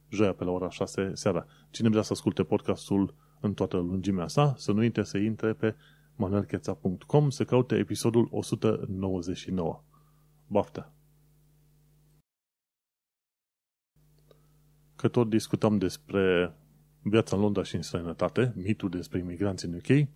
[0.09, 1.45] joia pe la ora 6 seara.
[1.69, 5.75] Cine vrea să asculte podcastul în toată lungimea sa, să nu uite să intre pe
[6.15, 9.83] manuelcheța.com să caute episodul 199.
[10.47, 10.91] Baftă!
[14.95, 16.55] Că tot discutam despre
[17.01, 20.07] viața în Londra și în străinătate, mitul despre imigranți în UK,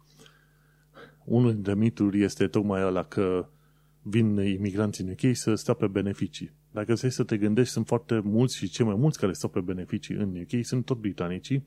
[1.25, 3.49] unul dintre mituri este tocmai ăla că
[4.01, 6.51] vin imigranții în UK să stea pe beneficii.
[6.71, 9.59] Dacă să să te gândești, sunt foarte mulți și cei mai mulți care stau pe
[9.59, 11.65] beneficii în UK sunt tot britanicii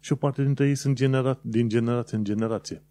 [0.00, 2.82] și o parte dintre ei sunt genera- din generație în generație.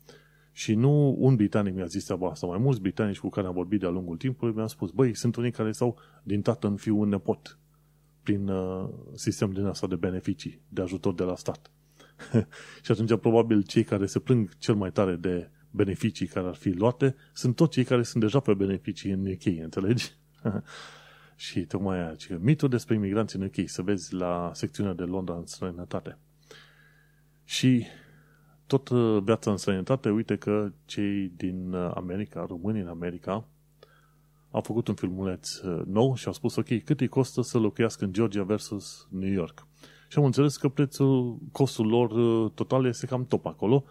[0.57, 3.79] Și nu un britanic mi-a zis treaba asta, mai mulți britanici cu care am vorbit
[3.79, 7.09] de-a lungul timpului mi-au spus, băi, sunt unii care stau din tată în fiu în
[7.09, 7.59] nepot
[8.23, 11.71] prin uh, sistem din asta de beneficii, de ajutor de la stat.
[12.83, 16.69] și atunci probabil cei care se plâng cel mai tare de beneficii care ar fi
[16.69, 20.11] luate sunt toți cei care sunt deja pe beneficii în UK, înțelegi?
[21.35, 25.35] și tocmai aia, că mitul despre imigranți în UK, să vezi la secțiunea de Londra
[25.35, 26.17] în străinătate.
[27.43, 27.85] Și
[28.67, 33.47] tot uh, viața în străinătate, uite că cei din uh, America, românii în America,
[34.51, 38.05] au făcut un filmuleț uh, nou și au spus, ok, cât îi costă să locuiască
[38.05, 39.67] în Georgia versus New York?
[40.07, 42.09] Și am înțeles că prețul, costul lor
[42.49, 43.83] total este cam top acolo,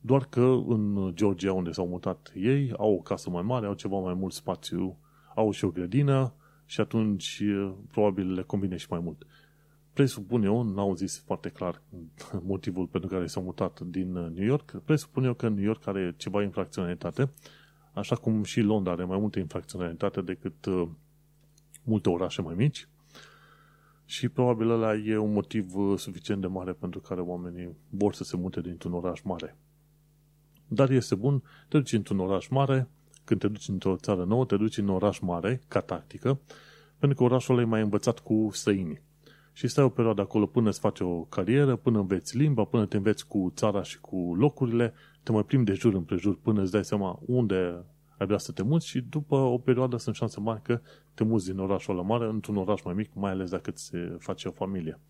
[0.00, 3.98] doar că în Georgia, unde s-au mutat ei, au o casă mai mare, au ceva
[3.98, 4.98] mai mult spațiu,
[5.34, 6.34] au și o grădină
[6.66, 7.42] și atunci
[7.90, 9.26] probabil le convine și mai mult
[9.92, 11.82] presupun eu, n-au zis foarte clar
[12.52, 16.14] motivul pentru care s-au mutat din uh, New York, presupun eu că New York are
[16.16, 17.30] ceva infracționalitate,
[17.92, 20.88] așa cum și Londra are mai multă infracționalitate decât uh,
[21.82, 22.88] multe orașe mai mici
[24.04, 28.24] și probabil ăla e un motiv uh, suficient de mare pentru care oamenii vor să
[28.24, 29.56] se mute dintr-un oraș mare.
[30.68, 32.88] Dar este bun, te duci într-un oraș mare,
[33.24, 36.40] când te duci într-o țară nouă, te duci în oraș mare, ca tactică,
[36.98, 39.02] pentru că orașul ăla e mai învățat cu străinii.
[39.52, 42.96] Și stai o perioadă acolo până îți faci o carieră, până înveți limba, până te
[42.96, 46.84] înveți cu țara și cu locurile, te mai plimbi de jur împrejur până îți dai
[46.84, 47.84] seama unde
[48.18, 50.80] ai vrea să te muți și după o perioadă sunt șanse mari că
[51.14, 54.48] te muți din orașul ăla mare într-un oraș mai mic, mai ales dacă îți face
[54.48, 55.00] o familie.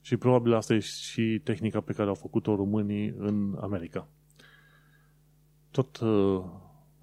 [0.00, 4.08] Și probabil asta e și tehnica pe care au făcut-o românii în America.
[5.70, 6.44] Tot uh,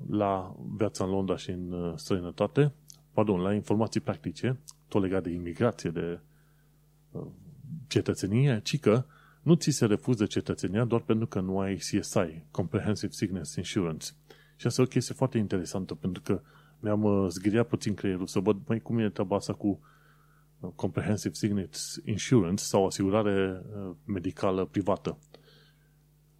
[0.10, 2.73] la viața în Londra și în uh, străinătate,
[3.13, 6.31] pardon, la informații practice, tot legat de imigrație, de uh,
[7.88, 9.06] cetățenie, ci că
[9.41, 14.08] nu ți se refuză cetățenia doar pentru că nu ai CSI, Comprehensive Sickness Insurance.
[14.56, 16.41] Și asta e o chestie foarte interesantă, pentru că
[16.80, 19.80] mi-am zgâriat puțin creierul să văd mai cum e treaba asta cu
[20.76, 23.62] Comprehensive Sickness Insurance sau asigurare
[24.06, 25.17] medicală privată.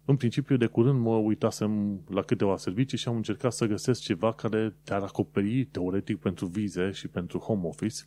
[0.04, 4.32] În principiu, de curând mă uitasem la câteva servicii și am încercat să găsesc ceva
[4.32, 8.02] care te-ar acoperi teoretic pentru vize și pentru home office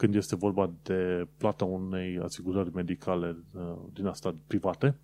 [0.00, 4.96] când este vorba de plata unei asigurări medicale uh, din asta private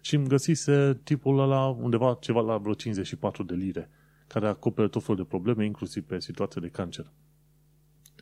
[0.00, 3.90] și îmi găsise tipul ăla undeva ceva la vreo 54 de lire
[4.26, 7.12] care acoperă tot felul de probleme, inclusiv pe situații de cancer.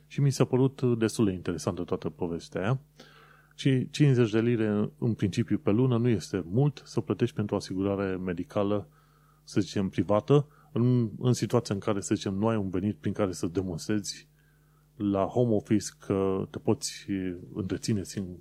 [0.07, 2.79] Și mi s-a părut destul de interesantă toată povestea aia
[3.55, 7.57] și 50 de lire în principiu pe lună nu este mult să plătești pentru o
[7.57, 8.87] asigurare medicală,
[9.43, 13.13] să zicem, privată, în, în situația în care, să zicem, nu ai un venit prin
[13.13, 14.31] care să demonstrezi
[14.95, 17.05] la home office că te poți
[17.53, 18.37] întreține singur,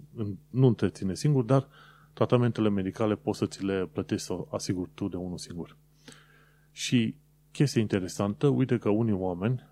[0.51, 1.69] nu întreține singur, dar
[2.13, 5.77] tratamentele medicale poți să ți le plătești să asiguri tu de unul singur.
[6.71, 7.15] Și
[7.51, 9.71] chestia interesantă, uite că unii oameni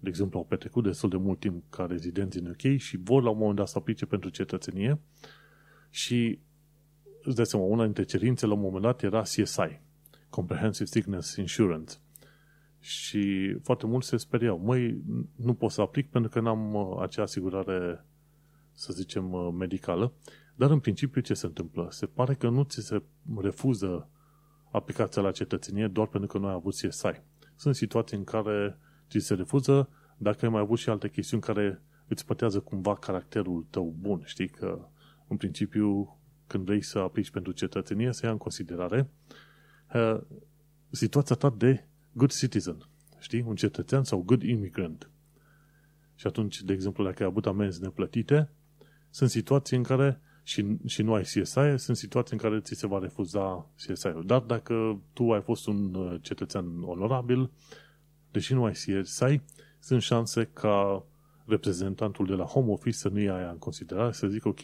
[0.00, 3.30] de exemplu, au petrecut destul de mult timp ca rezidenți în UK și vor la
[3.30, 5.00] un moment dat să aplice pentru cetățenie
[5.90, 6.38] și
[7.22, 9.80] îți dai seama, una dintre cerințe la un moment dat era CSI,
[10.30, 11.94] Comprehensive Sickness Insurance.
[12.80, 14.58] Și foarte mult se speriau.
[14.58, 15.02] Măi,
[15.36, 18.04] nu pot să aplic pentru că n-am uh, acea asigurare,
[18.72, 20.12] să zicem, uh, medicală.
[20.54, 21.88] Dar în principiu ce se întâmplă?
[21.90, 23.02] Se pare că nu ți se
[23.36, 24.08] refuză
[24.70, 27.22] aplicația la cetățenie doar pentru că nu ai avut CSI.
[27.56, 31.82] Sunt situații în care ți se refuză dacă ai mai avut și alte chestiuni care
[32.08, 34.22] îți pătează cumva caracterul tău bun.
[34.24, 34.88] Știi că,
[35.28, 39.10] în principiu, când vrei să aplici pentru cetățenie, să ia în considerare
[39.94, 40.20] uh,
[40.90, 42.88] situația ta de good citizen.
[43.18, 43.44] Știi?
[43.46, 45.10] Un cetățean sau good immigrant.
[46.14, 48.50] Și atunci, de exemplu, dacă ai avut amenzi neplătite,
[49.10, 52.86] sunt situații în care și, și nu ai CSI, sunt situații în care ți se
[52.86, 54.22] va refuza CSI-ul.
[54.26, 57.50] Dar dacă tu ai fost un uh, cetățean onorabil,
[58.30, 59.40] deși nu ai CSI,
[59.78, 61.04] sunt șanse ca
[61.44, 64.60] reprezentantul de la home office să nu ia aia în considerare, să zică, ok,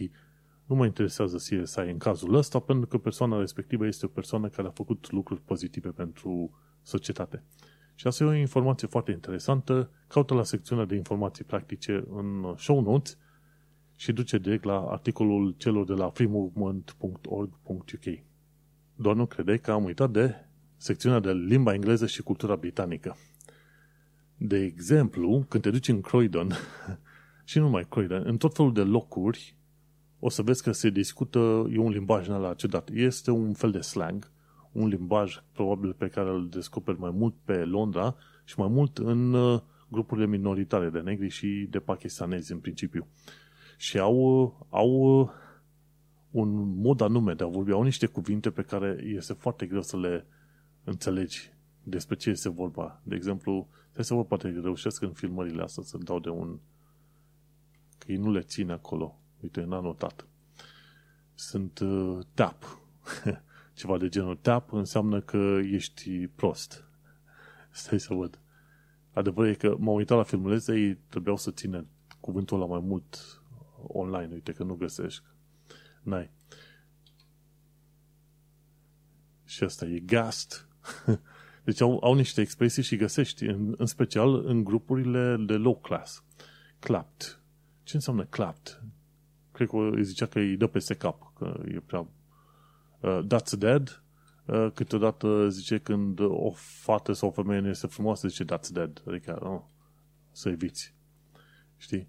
[0.65, 4.69] nu mă interesează CSI în cazul ăsta, pentru că persoana respectivă este o persoană care
[4.69, 7.43] a făcut lucruri pozitive pentru societate.
[7.95, 9.91] Și asta e o informație foarte interesantă.
[10.07, 13.19] Caută la secțiunea de informații practice în show notes
[13.97, 18.19] și duce direct la articolul celor de la freemovement.org.uk.
[18.97, 20.35] Doar nu crede că am uitat de
[20.77, 23.17] secțiunea de limba engleză și cultura britanică.
[24.37, 26.53] De exemplu, când te duci în Croydon,
[27.45, 29.57] și nu numai Croydon, în tot felul de locuri,
[30.19, 31.39] o să vezi că se discută,
[31.73, 32.91] e un limbaj la ciudat.
[32.93, 34.31] Este un fel de slang,
[34.75, 39.33] un limbaj probabil pe care îl descoperi mai mult pe Londra și mai mult în
[39.33, 43.07] uh, grupurile minoritare de negri și de pakistanezi în principiu.
[43.77, 45.29] Și au, au uh,
[46.31, 49.97] un mod anume de a vorbi, au niște cuvinte pe care este foarte greu să
[49.97, 50.27] le
[50.85, 53.01] înțelegi despre ce este vorba.
[53.03, 56.59] De exemplu, Stai să vă poate reușesc în filmările astea să dau de un...
[57.99, 59.19] Că ei nu le țin acolo.
[59.41, 60.27] Uite, n-a notat.
[61.35, 62.81] Sunt uh, tap.
[63.75, 66.85] Ceva de genul tap înseamnă că ești prost.
[67.71, 68.39] Stai să văd.
[69.13, 71.87] Adevărul e că m-am uitat la filmulețe, ei trebuiau să țină
[72.21, 73.43] cuvântul ăla mai mult
[73.87, 74.33] online.
[74.33, 75.23] Uite că nu găsești.
[76.03, 76.31] N-ai.
[79.45, 80.69] Și asta e gast.
[81.65, 86.25] Deci au, au niște expresii și găsești, în, în special în grupurile de low class.
[86.79, 87.41] Clapped.
[87.83, 88.83] Ce înseamnă clapped?
[89.53, 92.09] Cred că îi zicea că îi dă peste cap, că e prea...
[93.05, 94.03] Uh, that's dead.
[94.47, 99.03] Uh, câteodată zice când o fată sau o femeie nu este frumoasă, zice that's dead.
[99.07, 99.63] Adică, oh,
[100.31, 100.95] să eviți.
[101.77, 102.09] Știi?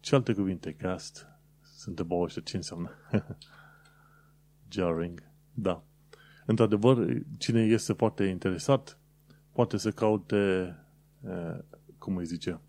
[0.00, 0.72] Ce alte cuvinte?
[0.72, 1.26] Cast.
[1.60, 2.90] Sunt de ăștia, ce înseamnă?
[4.72, 5.22] Jarring.
[5.54, 5.84] Da.
[6.46, 8.98] Într-adevăr, cine este foarte interesat
[9.52, 10.76] poate să caute,
[11.98, 12.60] cum îi zice,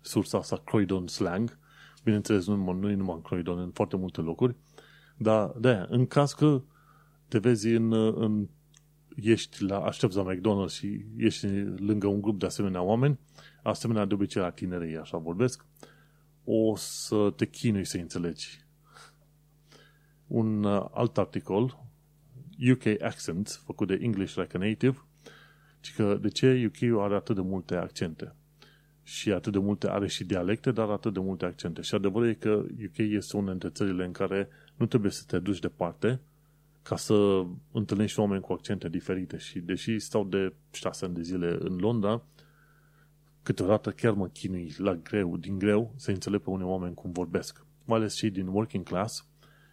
[0.00, 1.58] sursa asta Croydon slang.
[2.02, 4.56] Bineînțeles, nu, nu e numai în Croydon, în foarte multe locuri.
[5.16, 6.62] Dar, de în caz că
[7.28, 8.48] te vezi în, în
[9.16, 13.18] ești la, aștepți la McDonald's și ești lângă un grup de asemenea oameni,
[13.62, 15.66] asemenea de obicei la tinerii, așa vorbesc,
[16.44, 18.62] o să te chinui să înțelegi.
[20.26, 21.84] Un uh, alt articol,
[22.70, 25.04] UK Accent, făcut de English Like a Native,
[25.80, 28.34] ci că de ce UK are atât de multe accente
[29.04, 31.80] și atât de multe, are și dialecte, dar atât de multe accente.
[31.80, 35.38] Și adevărul e că UK este una dintre țările în care nu trebuie să te
[35.38, 36.20] duci departe
[36.82, 39.36] ca să întâlnești oameni cu accente diferite.
[39.36, 42.22] Și deși stau de șase ani de zile în Londra,
[43.42, 47.66] câteodată chiar mă chinui la greu, din greu, să înțeleg pe unii oameni cum vorbesc.
[47.84, 49.26] Mai ales cei din working class,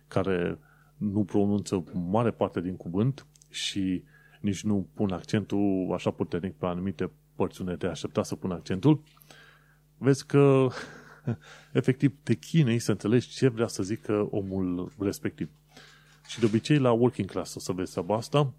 [0.08, 0.60] care
[0.98, 4.04] nu pronunță mare parte din cuvânt și
[4.42, 9.02] nici nu pun accentul așa puternic pe anumite părți unde te aștepta să pun accentul,
[9.98, 10.68] vezi că
[11.72, 15.50] efectiv te chinei să înțelegi ce vrea să zică omul respectiv.
[16.28, 18.54] Și de obicei la working class o să vezi treaba asta.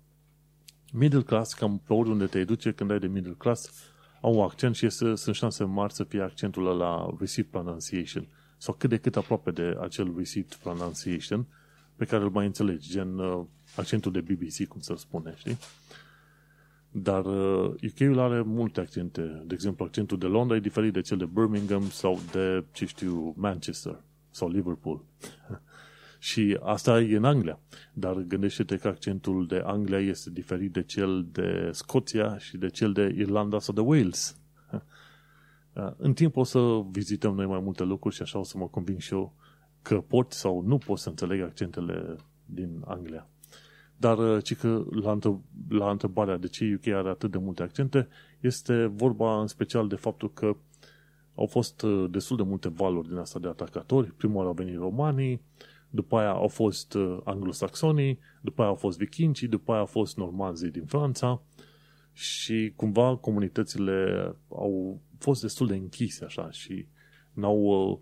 [0.92, 3.90] Middle class, cam pe oriunde te duce când ai de middle class,
[4.20, 8.74] au un accent și este, sunt șanse mari să fie accentul la received pronunciation sau
[8.74, 11.46] cât de cât aproape de acel received pronunciation
[11.96, 13.44] pe care îl mai înțelegi, gen uh,
[13.76, 15.58] accentul de BBC, cum să spune, știi?
[16.94, 19.42] Dar uh, UK-ul are multe accente.
[19.46, 23.34] De exemplu, accentul de Londra e diferit de cel de Birmingham sau de, ce știu,
[23.36, 25.04] Manchester sau Liverpool.
[26.18, 27.58] și asta e în Anglia.
[27.92, 32.92] Dar gândește-te că accentul de Anglia este diferit de cel de Scoția și de cel
[32.92, 34.36] de Irlanda sau de Wales.
[34.72, 34.80] Uh,
[35.96, 39.00] în timp o să vizităm noi mai multe lucruri și așa o să mă conving
[39.00, 39.34] și eu
[39.82, 43.26] că pot sau nu pot să înțeleg accentele din Anglia.
[44.02, 45.18] Dar uh, ci că la,
[45.68, 48.08] la întrebarea de ce UK are atât de multe accente,
[48.40, 50.56] este vorba în special de faptul că
[51.34, 54.12] au fost uh, destul de multe valuri din asta de atacatori.
[54.12, 55.42] Primul oară au venit romanii,
[55.90, 60.16] după aia au fost uh, anglosaxonii, după aia au fost vikingii, după aia au fost
[60.16, 61.42] normanzii din Franța
[62.12, 66.86] și cumva comunitățile au fost destul de închise așa și
[67.32, 68.00] n-au,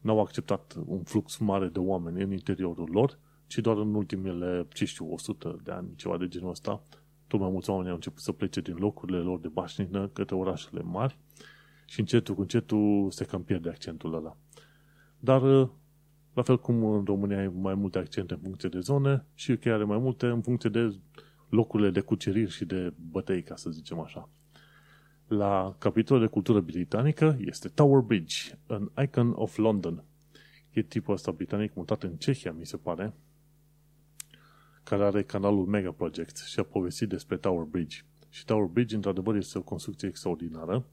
[0.00, 3.18] n-au acceptat un flux mare de oameni în interiorul lor
[3.50, 6.82] ci doar în ultimele, ce știu, 100 de ani, ceva de genul ăsta,
[7.26, 10.82] tot mai mulți oameni au început să plece din locurile lor de bașnină către orașele
[10.82, 11.18] mari
[11.84, 14.36] și încetul cu încetul se cam pierde accentul ăla.
[15.18, 15.42] Dar,
[16.34, 19.66] la fel cum în România ai mai multe accente în funcție de zone, și UK
[19.66, 20.98] are mai multe în funcție de
[21.48, 24.28] locurile de cuceriri și de bătăi, ca să zicem așa.
[25.26, 28.36] La capitolul de cultură britanică este Tower Bridge,
[28.66, 30.04] an icon of London.
[30.70, 33.14] E tipul ăsta britanic mutat în Cehia, mi se pare,
[34.90, 37.98] care are canalul Mega Project și a povestit despre Tower Bridge.
[38.28, 40.84] Și Tower Bridge, într-adevăr, este o construcție extraordinară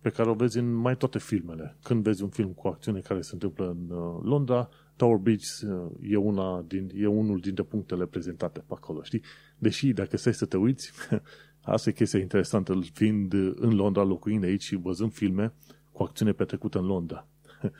[0.00, 1.76] pe care o vezi în mai toate filmele.
[1.82, 5.90] Când vezi un film cu acțiune care se întâmplă în uh, Londra, Tower Bridge uh,
[6.02, 9.22] e, una din, e unul dintre punctele prezentate pe acolo, știi?
[9.58, 10.92] Deși, dacă stai să te uiți,
[11.60, 15.52] asta e chestia interesantă, fiind în Londra, locuind aici și văzând filme
[15.92, 17.26] cu acțiune petrecută în Londra.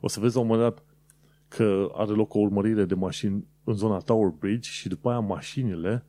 [0.00, 0.84] o să vezi la un moment dat
[1.48, 6.04] că are loc o urmărire de mașini în zona Tower Bridge și după aia mașinile,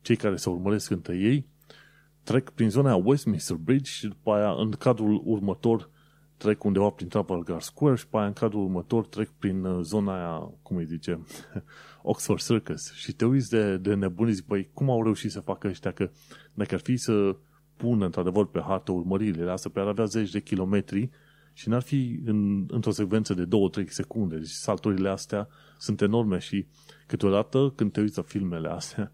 [0.00, 1.46] cei care se urmăresc între ei,
[2.22, 5.90] trec prin zona Westminster Bridge și după aia în cadrul următor
[6.38, 10.14] trec undeva prin Trafalgar Square și după aia în cadrul următor trec prin uh, zona
[10.14, 11.20] aia, cum îi zice,
[12.02, 12.92] Oxford Circus.
[12.92, 16.10] Și te uiți de, de nebuni, zic, păi cum au reușit să facă ăștia că
[16.54, 17.36] dacă ar fi să
[17.76, 21.10] pună într-adevăr pe hartă urmăririle astea, pe ar avea zeci de kilometri
[21.58, 23.48] și n-ar fi în, într-o secvență de
[23.84, 24.36] 2-3 secunde.
[24.36, 25.48] Deci salturile astea
[25.78, 26.66] sunt enorme și
[27.06, 29.12] câteodată când te uiți la filmele astea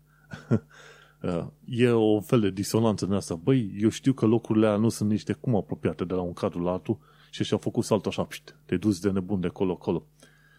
[1.23, 3.35] uh, e o fel de disonanță în asta.
[3.35, 6.33] Băi, eu știu că locurile alea nu sunt nici de cum apropiate de la un
[6.33, 6.99] cadru la altul
[7.31, 10.07] și și-au făcut saltul așa, pșt, te duci de nebun de acolo-acolo.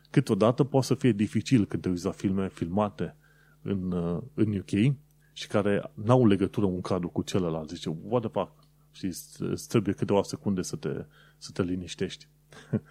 [0.10, 3.16] Câteodată poate să fie dificil când te uiți la filme filmate
[3.62, 4.96] în, uh, în UK
[5.34, 7.70] și care n-au legătură un cadru cu celălalt.
[7.70, 8.64] Zice, what the fuck?
[8.96, 9.06] Și
[9.38, 11.06] îți trebuie câteva secunde să te,
[11.38, 12.28] să te liniștești.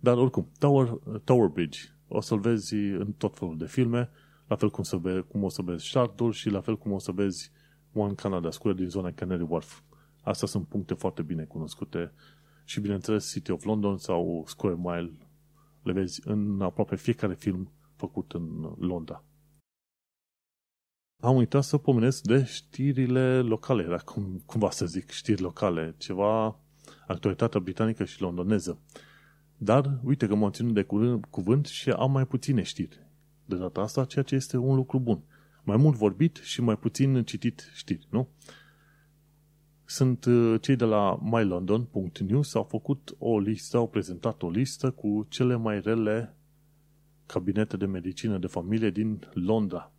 [0.00, 0.88] Dar oricum, Tower,
[1.24, 4.10] Tower Bridge, o să-l vezi în tot felul de filme,
[4.46, 6.98] la fel cum, să ve- cum o să vezi Shardul și la fel cum o
[6.98, 7.50] să vezi
[7.92, 9.80] One Canada Square din zona Canary Wharf.
[10.22, 12.12] Astea sunt puncte foarte bine cunoscute
[12.64, 15.12] și, bineînțeles, City of London sau Square Mile
[15.82, 19.24] le vezi în aproape fiecare film făcut în Londra.
[21.24, 26.58] Am uitat să pomenesc de știrile locale, era cum, cumva să zic știri locale, ceva
[27.06, 28.78] actualitatea britanică și londoneză.
[29.56, 30.86] Dar, uite că m-am ținut de
[31.30, 33.06] cuvânt și am mai puține știri.
[33.44, 35.22] De data asta, ceea ce este un lucru bun.
[35.62, 38.28] Mai mult vorbit și mai puțin citit știri, nu?
[39.84, 45.26] Sunt uh, cei de la mylondon.news au făcut o listă, au prezentat o listă cu
[45.28, 46.36] cele mai rele
[47.26, 49.93] cabinete de medicină de familie din Londra.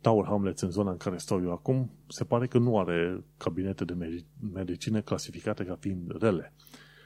[0.00, 3.84] Tower Hamlets în zona în care stau eu acum, se pare că nu are cabinete
[3.84, 4.22] de
[4.52, 6.52] medicină clasificate ca fiind rele.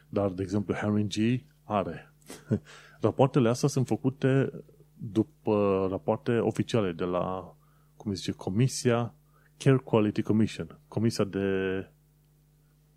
[0.08, 2.12] Dar, de exemplu, Henry G are.
[3.00, 4.50] Rapoartele astea sunt făcute
[4.94, 7.56] după rapoarte oficiale de la,
[7.96, 9.14] cum zice, Comisia
[9.56, 11.78] Care Quality Commission, Comisia de,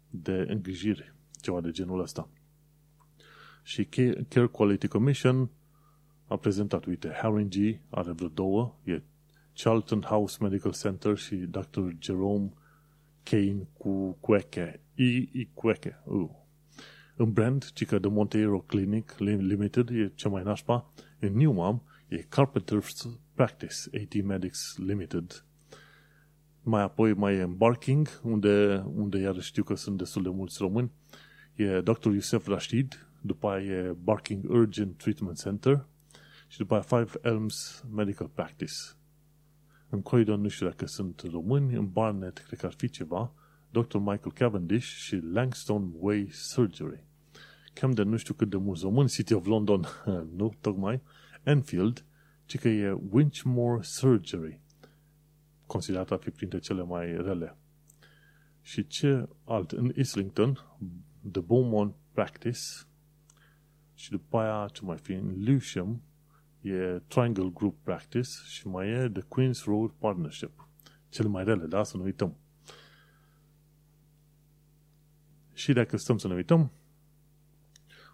[0.10, 2.30] de îngrijire, ceva de genul ăsta.
[3.64, 3.86] Și
[4.30, 5.50] Care Quality Commission
[6.28, 9.02] a prezentat, uite, Harry G are vreo două, e
[9.64, 11.82] Charlton House Medical Center și Dr.
[12.00, 12.52] Jerome
[13.24, 16.30] Kane cu Cueche, I, I Cueche, uh.
[17.16, 20.94] În brand, cică de Monteiro Clinic Limited, e cea mai nașpa.
[21.20, 25.46] În Newham, e Carpenter's Practice, AT Medics Limited.
[26.64, 30.92] Mai apoi mai e Barking, unde, unde iar știu că sunt destul de mulți români.
[31.56, 32.10] E Dr.
[32.10, 35.86] Yusef Rashid, după aia e Barking Urgent Treatment Center
[36.48, 38.74] și după aia Five Elms Medical Practice.
[39.90, 43.34] În Croydon nu știu dacă sunt români, în Barnet cred că ar fi ceva,
[43.70, 43.98] Dr.
[43.98, 47.04] Michael Cavendish și Langstone Way Surgery.
[47.74, 49.86] Camden nu știu cât de mulți români, City of London,
[50.38, 51.02] nu, tocmai,
[51.44, 52.06] Enfield,
[52.46, 54.60] ci că e Winchmore Surgery,
[55.66, 57.58] considerată a fi printre cele mai rele.
[58.62, 59.72] Și ce alt?
[59.72, 60.54] În Islington,
[61.32, 62.60] The Beaumont Practice,
[63.94, 66.02] și după aia, ce mai fi, în Lewisham,
[66.72, 70.68] e Triangle Group Practice și mai e The Queen's Road Partnership.
[71.10, 71.84] Cele mai rele, da?
[71.84, 72.38] Să nu uităm.
[75.54, 76.72] Și dacă stăm să ne uităm,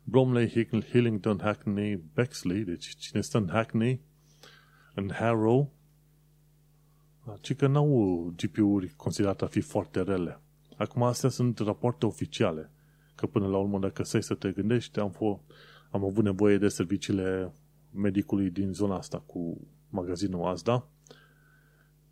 [0.03, 4.01] Bromley, Hillington, Hackney, Bexley, deci cine stă în Hackney,
[4.93, 5.73] în Harrow,
[7.41, 10.39] ci că n-au GPU-uri considerate a fi foarte rele.
[10.77, 12.71] Acum astea sunt rapoarte oficiale,
[13.15, 15.41] că până la urmă dacă stai să te gândești, am, fost,
[15.91, 17.53] am avut nevoie de serviciile
[17.93, 20.87] medicului din zona asta cu magazinul Asda,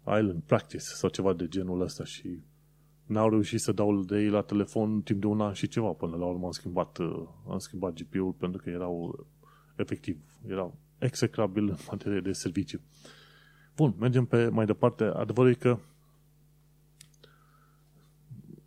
[0.01, 2.39] Island Practice sau ceva de genul ăsta și
[3.05, 5.91] n-au reușit să dau de ei la telefon timp de un an și ceva.
[5.91, 9.27] Până la urmă am schimbat, uh, am schimbat GPU-ul pentru că erau
[9.75, 10.17] efectiv,
[10.47, 12.79] erau execrabil în materie de serviciu.
[13.75, 15.03] Bun, mergem pe mai departe.
[15.03, 15.79] Adevărul e că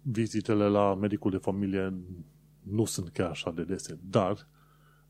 [0.03, 1.95] vizitele la medicul de familie
[2.63, 4.47] nu sunt chiar așa de dese, dar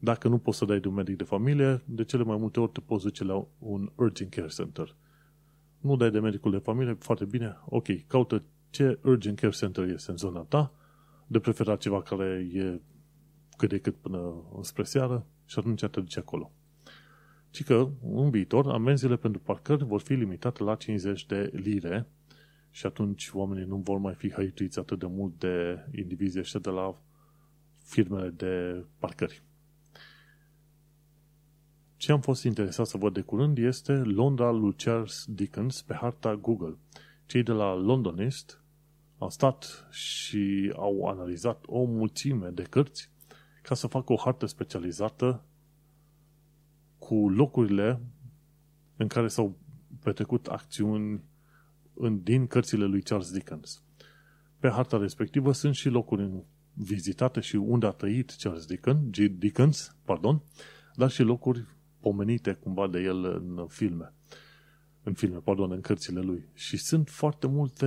[0.05, 2.73] dacă nu poți să dai de un medic de familie, de cele mai multe ori
[2.73, 4.97] te poți duce la un urgent care center.
[5.81, 10.11] Nu dai de medicul de familie, foarte bine, ok, caută ce urgent care center este
[10.11, 10.73] în zona ta,
[11.27, 12.81] de preferat ceva care e
[13.57, 16.53] cât de cât până spre seară și atunci te duci acolo.
[17.51, 22.07] Ci că, în viitor, amenziile pentru parcări vor fi limitate la 50 de lire
[22.71, 26.71] și atunci oamenii nu vor mai fi hăituiți atât de mult de indivizii ăștia de
[26.71, 27.03] la
[27.85, 29.43] firmele de parcări.
[32.05, 36.37] Ce am fost interesat să văd de curând este Londra lui Charles Dickens pe harta
[36.37, 36.77] Google.
[37.27, 38.63] Cei de la Londonist
[39.19, 43.11] au stat și au analizat o mulțime de cărți
[43.63, 45.45] ca să facă o hartă specializată
[46.99, 48.01] cu locurile
[48.97, 49.59] în care s-au
[50.03, 51.23] petrecut acțiuni
[51.95, 53.83] în, din cărțile lui Charles Dickens.
[54.59, 56.31] Pe harta respectivă sunt și locuri
[56.73, 60.43] vizitate și unde a trăit Charles Dickens, Dickens pardon,
[60.95, 61.73] dar și locuri
[62.05, 64.13] pomenite cumva de el în filme.
[65.03, 66.49] În filme, pardon, în cărțile lui.
[66.55, 67.87] Și sunt foarte multe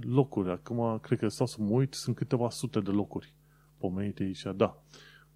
[0.00, 0.50] locuri.
[0.50, 3.34] Acum, cred că stau să mă uit, sunt câteva sute de locuri
[3.78, 4.42] pomenite aici.
[4.56, 4.82] Da,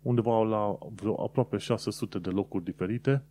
[0.02, 3.24] undeva la vreo aproape 600 de locuri diferite,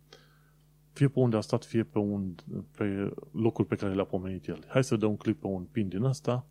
[0.92, 2.34] fie pe unde a stat, fie pe, un,
[2.76, 4.64] pe locuri pe care le-a pomenit el.
[4.68, 6.46] Hai să dăm un click pe un pin din asta.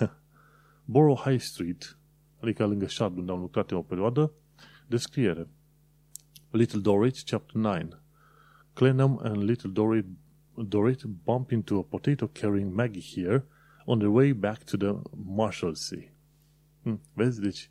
[0.92, 1.98] Borough High Street,
[2.40, 4.32] adică lângă Shard, unde am lucrat eu o perioadă,
[4.86, 5.48] descriere.
[6.52, 7.98] Little Dorrit, Chapter 9.
[8.74, 10.06] Clenham and Little Dorrit,
[10.68, 13.44] Dorrit bump into a potato-carrying Maggie here
[13.86, 14.94] on their way back to the
[15.24, 16.12] Marshalsea.
[16.82, 17.40] Hmm, vezi?
[17.40, 17.68] Deci,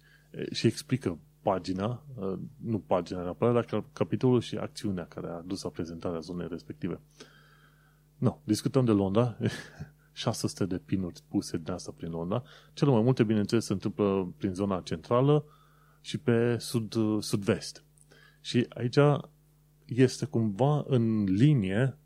[0.52, 2.04] și explică pagina,
[2.58, 7.00] nu pagina neapărat, dar capitolul și acțiunea care a dus la prezentarea zonei respective.
[8.18, 9.38] No, discutăm de Londra,
[10.14, 12.44] 600 de pinuri puse de asta prin Londra.
[12.74, 15.46] Cele mai multe, bineînțeles, se întâmplă prin zona centrală
[16.02, 17.84] și pe sud, sud-vest.
[18.48, 18.98] Și aici
[19.86, 21.98] este cumva în linie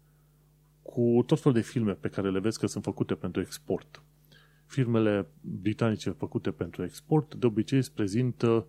[0.82, 4.04] cu tot felul de filme pe care le vezi că sunt făcute pentru export.
[4.66, 8.68] Filmele britanice făcute pentru export de obicei îți prezintă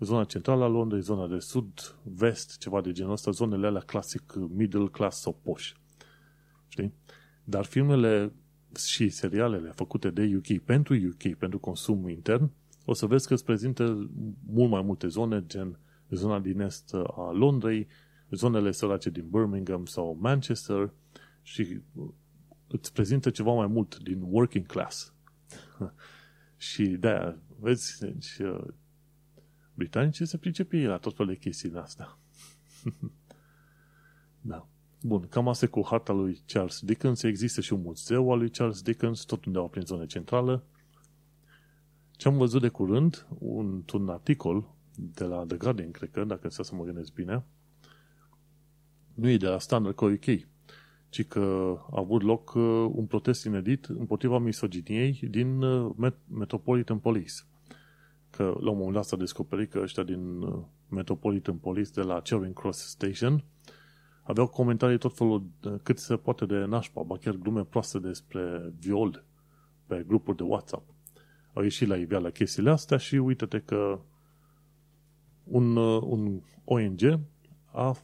[0.00, 4.88] zona centrală a Londrei, zona de sud-vest, ceva de genul ăsta, zonele alea clasic middle
[4.88, 5.70] class sau posh.
[6.68, 6.94] Știi?
[7.44, 8.32] Dar filmele
[8.86, 12.50] și serialele făcute de UK pentru UK, pentru consum intern,
[12.84, 14.10] o să vezi că îți prezintă
[14.46, 15.78] mult mai multe zone, gen
[16.16, 17.86] zona din est a Londrei,
[18.30, 20.92] zonele sărace din Birmingham sau Manchester
[21.42, 21.80] și
[22.68, 25.14] îți prezintă ceva mai mult din working class.
[26.56, 28.64] și de vezi, deci, uh,
[29.74, 32.18] britanicii se pricepe la tot felul de chestii astea.
[34.40, 34.66] da.
[35.02, 37.22] Bun, cam asta cu harta lui Charles Dickens.
[37.22, 40.64] Există și un muzeu al lui Charles Dickens, tot undeva prin zona centrală.
[42.10, 44.74] Ce am văzut de curând, un, un articol
[45.14, 47.44] de la The Guardian, cred că, dacă să mă gândesc bine,
[49.14, 50.06] nu e de la Standard Co.
[50.06, 50.24] UK,
[51.08, 57.34] ci că a avut loc uh, un protest inedit împotriva misoginiei din uh, Metropolitan Police.
[58.30, 62.20] Că la un moment dat s-a descoperit că ăștia din uh, Metropolitan Police de la
[62.20, 63.44] Charing Cross Station
[64.22, 65.46] aveau comentarii tot felul
[65.82, 69.24] cât se poate de nașpa, ba chiar glume proaste despre viol
[69.86, 70.94] pe grupuri de WhatsApp.
[71.52, 74.00] Au ieșit la iveală chestiile astea și uite-te că
[75.44, 77.20] un, un ONG
[77.72, 77.96] a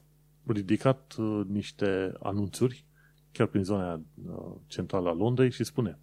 [0.47, 1.15] ridicat
[1.47, 2.87] niște anunțuri
[3.33, 5.99] chiar prin zona uh, centrală a Londrei și spune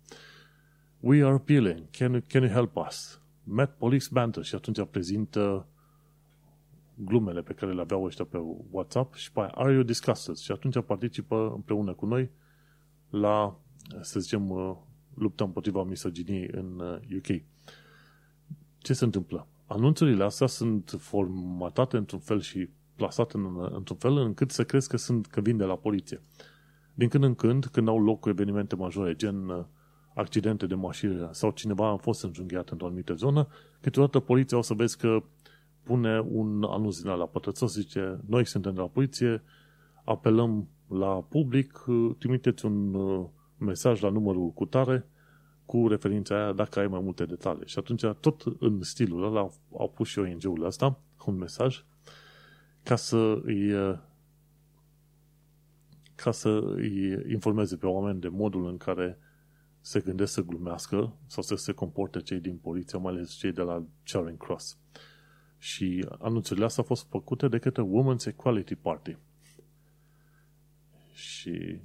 [0.99, 3.21] We are appealing, can you, can you help us?
[3.43, 5.67] Met Police Banter și atunci prezintă
[6.95, 8.37] glumele pe care le aveau ăștia pe
[8.71, 10.35] WhatsApp și pe Are you disgusted?
[10.35, 12.31] Și atunci participă împreună cu noi
[13.09, 13.59] la,
[14.01, 14.75] să zicem, uh,
[15.13, 16.79] lupta împotriva misoginiei în
[17.17, 17.27] UK.
[17.27, 17.41] Uh,
[18.77, 19.47] Ce se întâmplă?
[19.65, 24.97] Anunțurile astea sunt formatate într-un fel și plasate în, într-un fel încât să crezi că,
[24.97, 26.21] sunt, că vin de la poliție.
[26.93, 29.63] Din când în când, când au loc evenimente majore, gen uh,
[30.13, 33.47] accidente de mașină sau cineva a fost înjunghiat într-o anumită zonă,
[33.81, 35.23] câteodată poliția o să vezi că
[35.83, 39.43] pune un anunț din la pătrățos, zice, noi suntem de la poliție,
[40.03, 43.25] apelăm la public, uh, trimiteți un uh,
[43.57, 45.07] mesaj la numărul cu tare
[45.65, 47.67] cu referința aia dacă ai mai multe detalii.
[47.67, 51.83] Și atunci, tot în stilul ăla, au pus și ONG-ul ăsta un mesaj
[52.83, 53.73] ca să îi
[56.15, 59.19] ca să îi informeze pe oameni de modul în care
[59.81, 63.61] se gândesc să glumească sau să se comporte cei din poliție, mai ales cei de
[63.61, 64.77] la Charing Cross.
[65.57, 69.17] Și anunțurile astea au fost făcute de către Women's Equality Party.
[71.13, 71.79] Și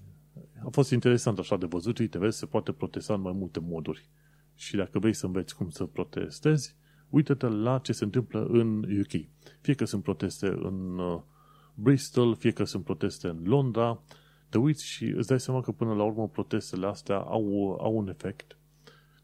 [0.64, 4.08] a fost interesant așa de văzut, uite, vezi, se poate protesta în mai multe moduri.
[4.54, 6.76] Și dacă vrei să înveți cum să protestezi,
[7.08, 9.28] uite-te la ce se întâmplă în UK.
[9.60, 11.20] Fie că sunt proteste în uh,
[11.74, 14.02] Bristol, fie că sunt proteste în Londra,
[14.48, 18.08] te uiți și îți dai seama că până la urmă protestele astea au, au un
[18.08, 18.58] efect,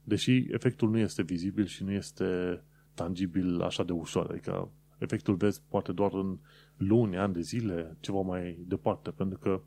[0.04, 2.62] deși efectul nu este vizibil și nu este
[2.94, 4.30] tangibil așa de ușor.
[4.30, 6.38] Adică efectul vezi poate doar în
[6.76, 9.60] luni, ani de zile, ceva mai departe, pentru că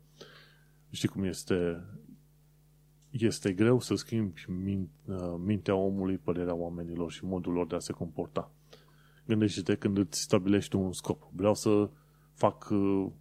[0.90, 1.84] știi cum este
[3.10, 4.44] este greu să schimbi
[5.38, 8.52] mintea omului, părerea oamenilor și modul lor de a se comporta.
[9.26, 11.22] Gândește-te când îți stabilești un scop.
[11.32, 11.90] Vreau să
[12.32, 12.68] fac,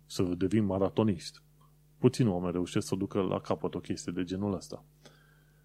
[0.06, 1.44] să devin maratonist
[2.00, 4.86] puțin oameni reușesc să ducă la capăt o chestie de genul ăsta.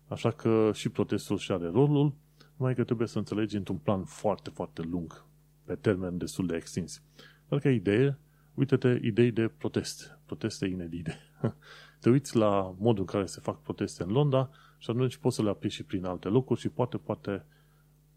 [0.09, 2.15] Așa că și protestul și are rolul,
[2.57, 5.25] numai că trebuie să înțelegi într-un plan foarte, foarte lung,
[5.65, 7.03] pe termen destul de extins.
[7.49, 8.19] Dar ca idee,
[8.55, 11.19] uite-te idei de protest, proteste inedite.
[12.05, 15.43] Te uiți la modul în care se fac proteste în Londra și atunci poți să
[15.43, 17.47] le aplici și prin alte locuri și poate, poate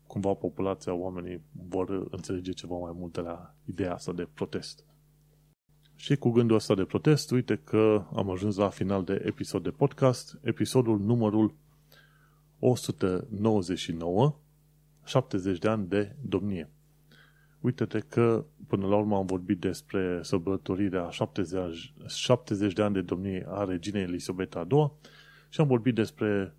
[0.08, 4.86] cumva populația, oamenii vor înțelege ceva mai mult de la ideea asta de protest.
[5.96, 9.72] Și cu gândul ăsta de protest, uite că am ajuns la final de episod de
[9.72, 11.56] podcast, episodul numărul
[12.60, 14.40] 199,
[15.04, 16.72] 70 de ani de domnie.
[17.62, 23.46] Uite-te că până la urmă am vorbit despre sărbătorirea 70, 70 de ani de domnie
[23.50, 24.92] a reginei Elisabeta II
[25.50, 26.56] și am vorbit despre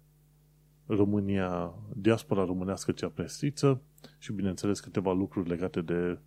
[0.86, 3.80] România, diaspora românească cea prestriță
[4.18, 6.18] și bineînțeles câteva lucruri legate de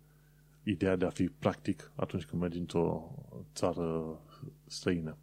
[0.62, 3.10] ideea de a fi practic atunci când mergi într-o
[3.54, 4.18] țară
[4.66, 5.16] străină.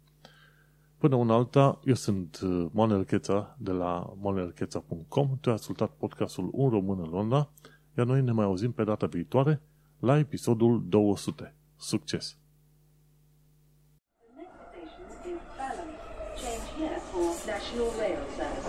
[1.00, 5.38] Până una alta, eu sunt uh, Manuel Cheța de la manuelcheța.com.
[5.40, 7.50] Tu ai ascultat podcastul Un Român în Londra,
[8.00, 9.60] iar noi ne mai auzim pe data viitoare
[9.98, 11.54] la episodul 200.
[11.76, 12.36] Succes!
[16.40, 18.59] Change here for National Rail Service.